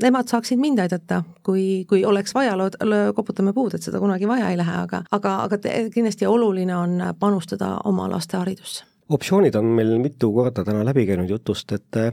[0.02, 2.54] nemad saaksid mind aidata, kui, kui oleks vaja,
[3.14, 5.58] koputame puud, et seda kunagi vaja ei lähe, aga, aga, aga
[5.94, 8.84] kindlasti oluline on panustada oma laste haridusse.
[9.08, 12.12] optsioonid on meil mitu korda täna läbi käinud jutust, et eh,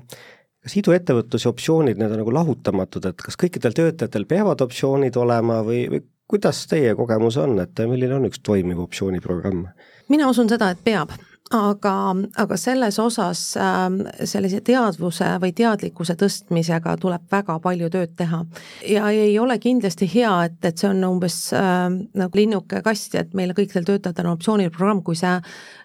[0.64, 5.62] kas iduettevõtlus ja optsioonid, need on nagu lahutamatud, et kas kõikidel töötajatel peavad optsioonid olema
[5.66, 9.68] või, või kuidas teie kogemus on, et milline on üks toimiv optsiooniprogramm?
[10.10, 11.14] mina usun seda, et peab
[11.54, 11.94] aga,
[12.42, 13.84] aga selles osas äh,
[14.26, 18.42] sellise teadvuse või teadlikkuse tõstmisega tuleb väga palju tööd teha.
[18.90, 23.34] ja ei ole kindlasti hea, et, et see on umbes äh, nagu linnuke kasti, et
[23.38, 25.38] meile kõikidel töötajatel on optsiooniprogramm, kui see,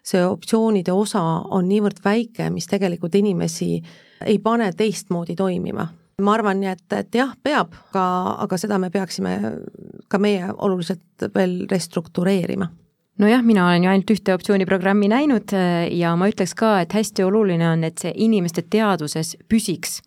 [0.03, 3.75] see optsioonide osa on niivõrd väike, mis tegelikult inimesi
[4.27, 5.89] ei pane teistmoodi toimima
[6.21, 8.05] ma arvan et, et jah, peab, aga,
[8.45, 9.39] aga seda me peaksime
[10.09, 12.69] ka meie oluliselt veel restruktureerima
[13.21, 17.25] nojah, mina olen ju ainult ühte optsiooniprogrammi näinud äh, ja ma ütleks ka, et hästi
[17.27, 19.99] oluline on, et see inimeste teadvuses püsiks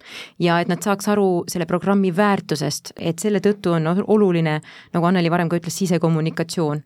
[0.42, 4.60] ja et nad saaks aru selle programmi väärtusest, et selle tõttu on oluline,
[4.96, 6.82] nagu Anneli varem ka ütles, sisekommunikatsioon.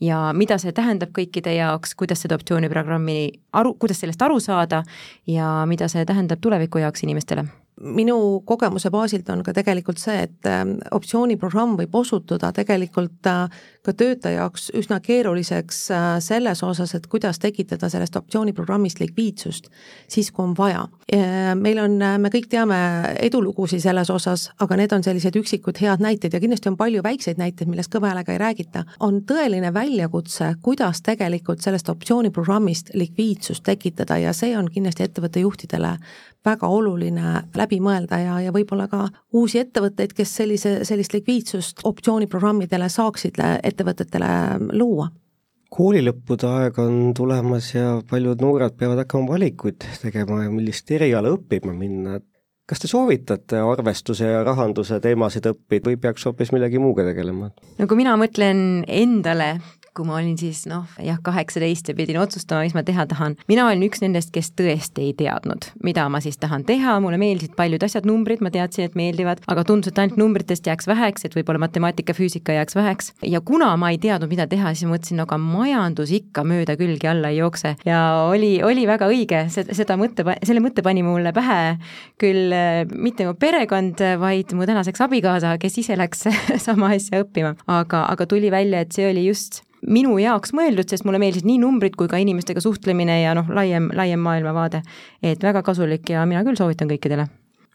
[0.00, 3.18] Ja mida see tähendab kõikide jaoks, kuidas seda optsiooniprogrammi
[3.60, 4.80] aru, kuidas sellest aru saada
[5.28, 7.44] ja mida see tähendab tuleviku jaoks inimestele
[7.80, 13.94] minu kogemuse baasilt on ka tegelikult see, et ähm, optsiooniprogramm võib osutuda tegelikult äh, ka
[13.96, 19.70] töötaja jaoks üsna keeruliseks äh, selles osas, et kuidas tekitada sellest optsiooniprogrammist likviidsust
[20.08, 20.86] siis, kui on vaja.
[21.56, 22.76] meil on, äh, me kõik teame
[23.20, 27.40] edulugusid selles osas, aga need on sellised üksikud head näited ja kindlasti on palju väikseid
[27.40, 28.84] näiteid, millest kõva häälega ei räägita.
[29.00, 35.96] on tõeline väljakutse, kuidas tegelikult sellest optsiooniprogrammist likviidsust tekitada ja see on kindlasti ettevõtte juhtidele
[36.44, 42.88] väga oluline läbi mõelda ja, ja võib-olla ka uusi ettevõtteid, kes sellise, sellist likviidsust optsiooniprogrammidele
[42.90, 44.32] saaksid ettevõtetele
[44.74, 45.12] luua
[45.70, 51.74] koolilõppude aeg on tulemas ja paljud noored peavad hakkama valikuid tegema ja millist eriala õppima
[51.76, 52.26] minna, et
[52.70, 57.50] kas te soovitate arvestuse ja rahanduse teemasid õppida või peaks hoopis millegi muuga tegelema?
[57.78, 59.52] no kui mina mõtlen endale
[59.96, 63.36] kui ma olin siis noh, jah, kaheksateist ja pidin otsustama, mis ma teha tahan.
[63.50, 67.56] mina olin üks nendest, kes tõesti ei teadnud, mida ma siis tahan teha, mulle meeldisid
[67.58, 71.34] paljud asjad, numbrid, ma teadsin, et meeldivad, aga tundus, et ainult numbritest jääks väheks, et
[71.36, 73.12] võib-olla matemaatika, füüsika jääks väheks.
[73.26, 77.10] ja kuna ma ei teadnud, mida teha, siis mõtlesin, no aga majandus ikka mööda külgi
[77.10, 77.74] alla ei jookse.
[77.86, 81.76] Ja oli, oli väga õige, seda mõtte, selle mõtte pani mulle pähe
[82.20, 86.28] küll äh, mitte mu perekond, vaid mu tänaseks abikaasa, kes ise läks
[86.66, 91.06] sama asja õppima, aga, aga tuli välja, et see oli just minu jaoks mõeldud, sest
[91.08, 94.82] mulle meeldisid nii numbrid kui ka inimestega suhtlemine ja noh, laiem, laiem maailmavaade.
[95.22, 97.28] et väga kasulik ja mina küll soovitan kõikidele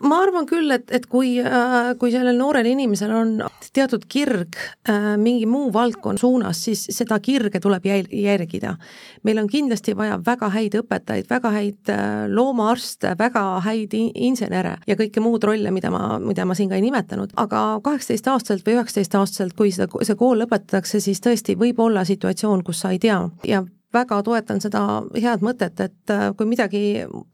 [0.04, 3.36] ma arvan küll, et, et kui, äh, kui sellel noorel inimesel on
[3.76, 4.58] teatud kirg
[4.90, 8.76] äh, mingi muu valdkonna suunas, siis seda kirge tuleb jäl-, järgida.
[9.24, 15.00] meil on kindlasti vaja väga häid õpetajaid, väga häid äh, loomaarste, väga häid insenere ja
[15.00, 19.56] kõike muud rolle, mida ma, mida ma siin ka ei nimetanud, aga kaheksateistaastaselt või üheksateistaastaselt,
[19.56, 23.64] kui seda, see kool lõpetatakse, siis tõesti võib olla situatsioon, kus sa ei tea ja
[23.96, 24.82] väga toetan seda
[25.16, 26.84] head mõtet, et äh, kui midagi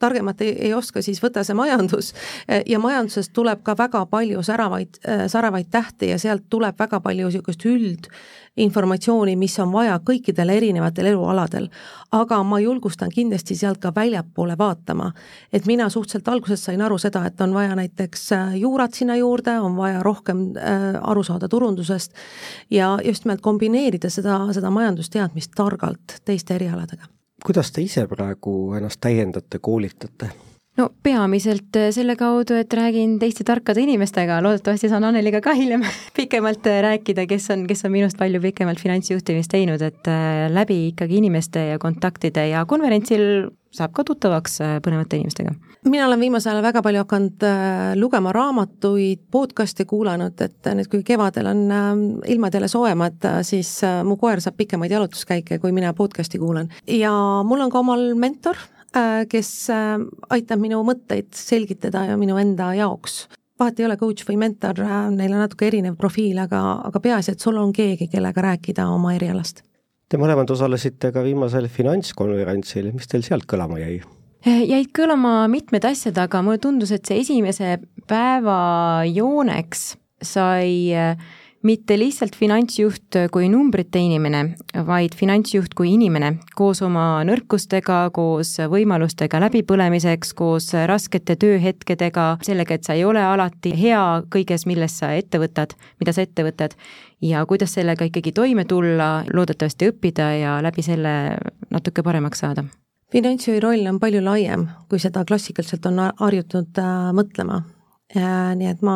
[0.01, 2.13] targemat ei, ei oska, siis võta see majandus.
[2.71, 7.29] Ja majandusest tuleb ka väga palju säravaid, äh, säravaid tähti ja sealt tuleb väga palju
[7.31, 7.65] niisugust
[8.57, 11.69] üldinformatsiooni, mis on vaja kõikidel erinevatel elualadel.
[12.11, 15.11] aga ma julgustan kindlasti sealt ka väljapoole vaatama.
[15.53, 19.59] et mina suhteliselt alguses sain aru seda, et on vaja näiteks äh, juurat sinna juurde,
[19.59, 20.53] on vaja rohkem
[21.01, 22.13] aru saada turundusest
[22.69, 27.05] ja just nimelt kombineerida seda, seda majandusteadmist targalt teiste erialadega.
[27.45, 30.50] kuidas te ise praegu ennast täiendate, koolitate?
[30.79, 35.83] No peamiselt äh, selle kaudu, et räägin teiste tarkade inimestega, loodetavasti saan Anneliga ka hiljem
[36.17, 40.85] pikemalt äh, rääkida, kes on, kes on minust palju pikemalt finantsjuhtimist teinud, et äh, läbi
[40.91, 45.53] ikkagi inimeste ja kontaktide ja konverentsil saab ka tuttavaks põnevate inimestega.
[45.87, 47.45] mina olen viimasel ajal väga palju hakanud
[47.95, 51.61] lugema raamatuid, podcast'e kuulanud, et nüüd, kui kevadel on
[52.27, 56.67] ilmad jälle soojemad, siis mu koer saab pikemaid jalutuskäike, kui mina podcast'i kuulan.
[56.87, 57.13] ja
[57.47, 58.59] mul on ka omal mentor,
[59.31, 59.99] kes äh,
[60.35, 63.27] aitab minu mõtteid selgitada ja minu enda jaoks.
[63.61, 67.31] vahet ei ole coach või mentor, äh, neil on natuke erinev profiil, aga, aga peaasi,
[67.31, 69.63] et sul on keegi, kellega rääkida oma erialast.
[70.09, 74.01] Te mõlemad osalesite ka viimasel finantskonverentsil, mis teil sealt kõlama jäi?
[74.73, 77.77] jäid kõlama mitmed asjad, aga mulle tundus, et see esimese
[78.09, 79.91] päeva jooneks
[80.25, 81.15] sai äh,
[81.67, 84.55] mitte lihtsalt finantsjuht kui numbrite inimene,
[84.87, 92.87] vaid finantsjuht kui inimene koos oma nõrkustega, koos võimalustega läbipõlemiseks, koos raskete tööhetkedega, sellega, et
[92.87, 94.03] sa ei ole alati hea
[94.33, 96.77] kõiges, milles sa ette võtad, mida sa ette võtad
[97.21, 101.15] ja kuidas sellega ikkagi toime tulla, loodetavasti õppida ja läbi selle
[101.69, 102.65] natuke paremaks saada
[103.11, 107.63] finantsjuhi roll on palju laiem, kui seda klassikaliselt on harjutud äh, mõtlema.
[108.11, 108.95] nii et ma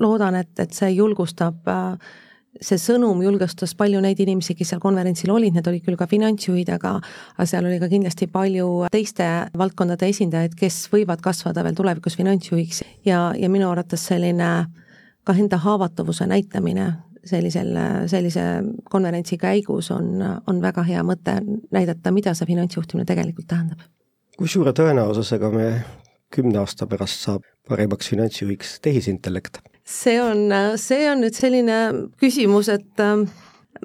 [0.00, 2.14] loodan, et, et see julgustab, äh,
[2.60, 6.70] see sõnum julgustas palju neid inimesi, kes seal konverentsil olid, need olid küll ka finantsjuhid,
[6.76, 9.26] aga aga seal oli ka kindlasti palju teiste
[9.58, 14.52] valdkondade esindajaid, kes võivad kasvada veel tulevikus finantsjuhiks ja, ja minu arvates selline
[15.24, 16.92] ka enda haavatavuse näitamine
[17.24, 17.72] sellisel,
[18.06, 18.42] sellise
[18.90, 21.38] konverentsi käigus on, on väga hea mõte
[21.72, 23.84] näidata, mida see finantsjuhtimine tegelikult tähendab.
[24.38, 25.68] kui suure tõenäosusega me
[26.34, 29.62] kümne aasta pärast saab parimaks finantsjuhiks tehisintellekt?
[29.84, 30.48] See on,
[30.80, 31.78] see on nüüd selline
[32.20, 33.24] küsimus, et äh,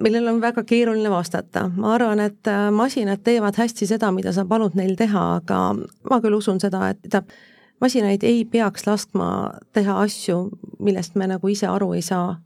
[0.01, 1.67] millel on väga keeruline vastata.
[1.75, 5.61] ma arvan, et äh, masinad teevad hästi seda, mida sa palud neil teha, aga
[6.09, 7.31] ma küll usun seda, et tähendab,
[7.79, 9.29] masinaid ei peaks laskma
[9.73, 10.49] teha asju,
[10.83, 12.37] millest me nagu ise aru ei saa.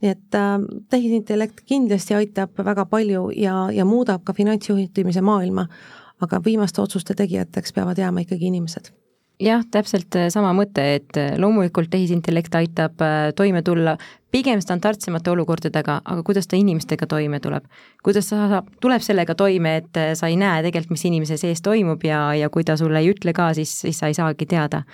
[0.00, 0.56] nii et äh,
[0.88, 5.66] tehisintellekt kindlasti aitab väga palju ja, ja muudab ka finantsjuhtimise maailma,
[6.20, 8.88] aga viimaste otsuste tegijateks peavad jääma ikkagi inimesed
[9.40, 13.96] jah, täpselt äh, sama mõte, et äh, loomulikult tehisintellekt aitab äh, toime tulla
[14.30, 17.64] pigem standardsemate olukordadega, aga kuidas ta inimestega toime tuleb.
[18.02, 22.04] kuidas sa saab, tuleb sellega toime, et sa ei näe tegelikult, mis inimese sees toimub
[22.06, 24.84] ja, ja kui ta sulle ei ütle ka, siis, siis sa ei saagi teada.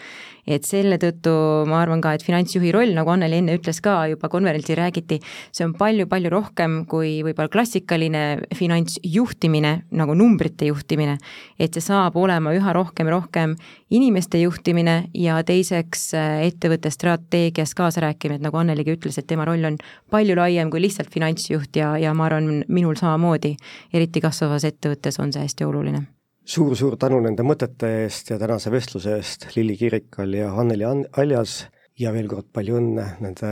[0.47, 1.32] et selle tõttu
[1.66, 5.18] ma arvan ka, et finantsjuhi roll, nagu Anneli enne ütles ka, juba konverentsil räägiti,
[5.51, 8.22] see on palju-palju rohkem kui võib-olla klassikaline
[8.55, 11.18] finantsjuhtimine, nagu numbrite juhtimine.
[11.59, 13.57] et see saab olema üha rohkem ja rohkem
[13.91, 19.66] inimeste juhtimine ja teiseks ettevõtte strateegias kaasarääkimine, et nagu Anneligi ütles, et et tema roll
[19.66, 19.78] on
[20.14, 23.56] palju laiem kui lihtsalt finantsjuht ja, ja ma arvan, minul samamoodi,
[23.92, 26.06] eriti kasvavas ettevõttes on see hästi oluline
[26.46, 31.64] suur-suur tänu nende mõtete eest ja tänase vestluse eest, Lilli Kirikal ja Anneli Aljas
[31.98, 33.50] ja veel kord palju õnne nende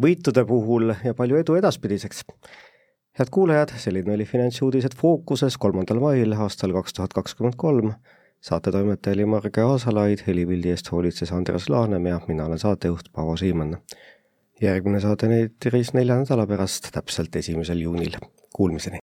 [0.00, 2.24] võitude puhul ja palju edu edaspidiseks.
[3.18, 7.92] head kuulajad, selline oli Finantsuudised fookuses kolmandal mail aastal kaks tuhat kakskümmend kolm.
[8.40, 13.76] saatetoimetaja oli Marge Aasalaid, helipildi eest hoolitses Andres Laanemaa, mina olen saatejuht Paavo Siimann
[14.68, 18.18] järgmine saade on eetris nelja nädala pärast, täpselt esimesel juunil.
[18.54, 19.02] Kuulmiseni!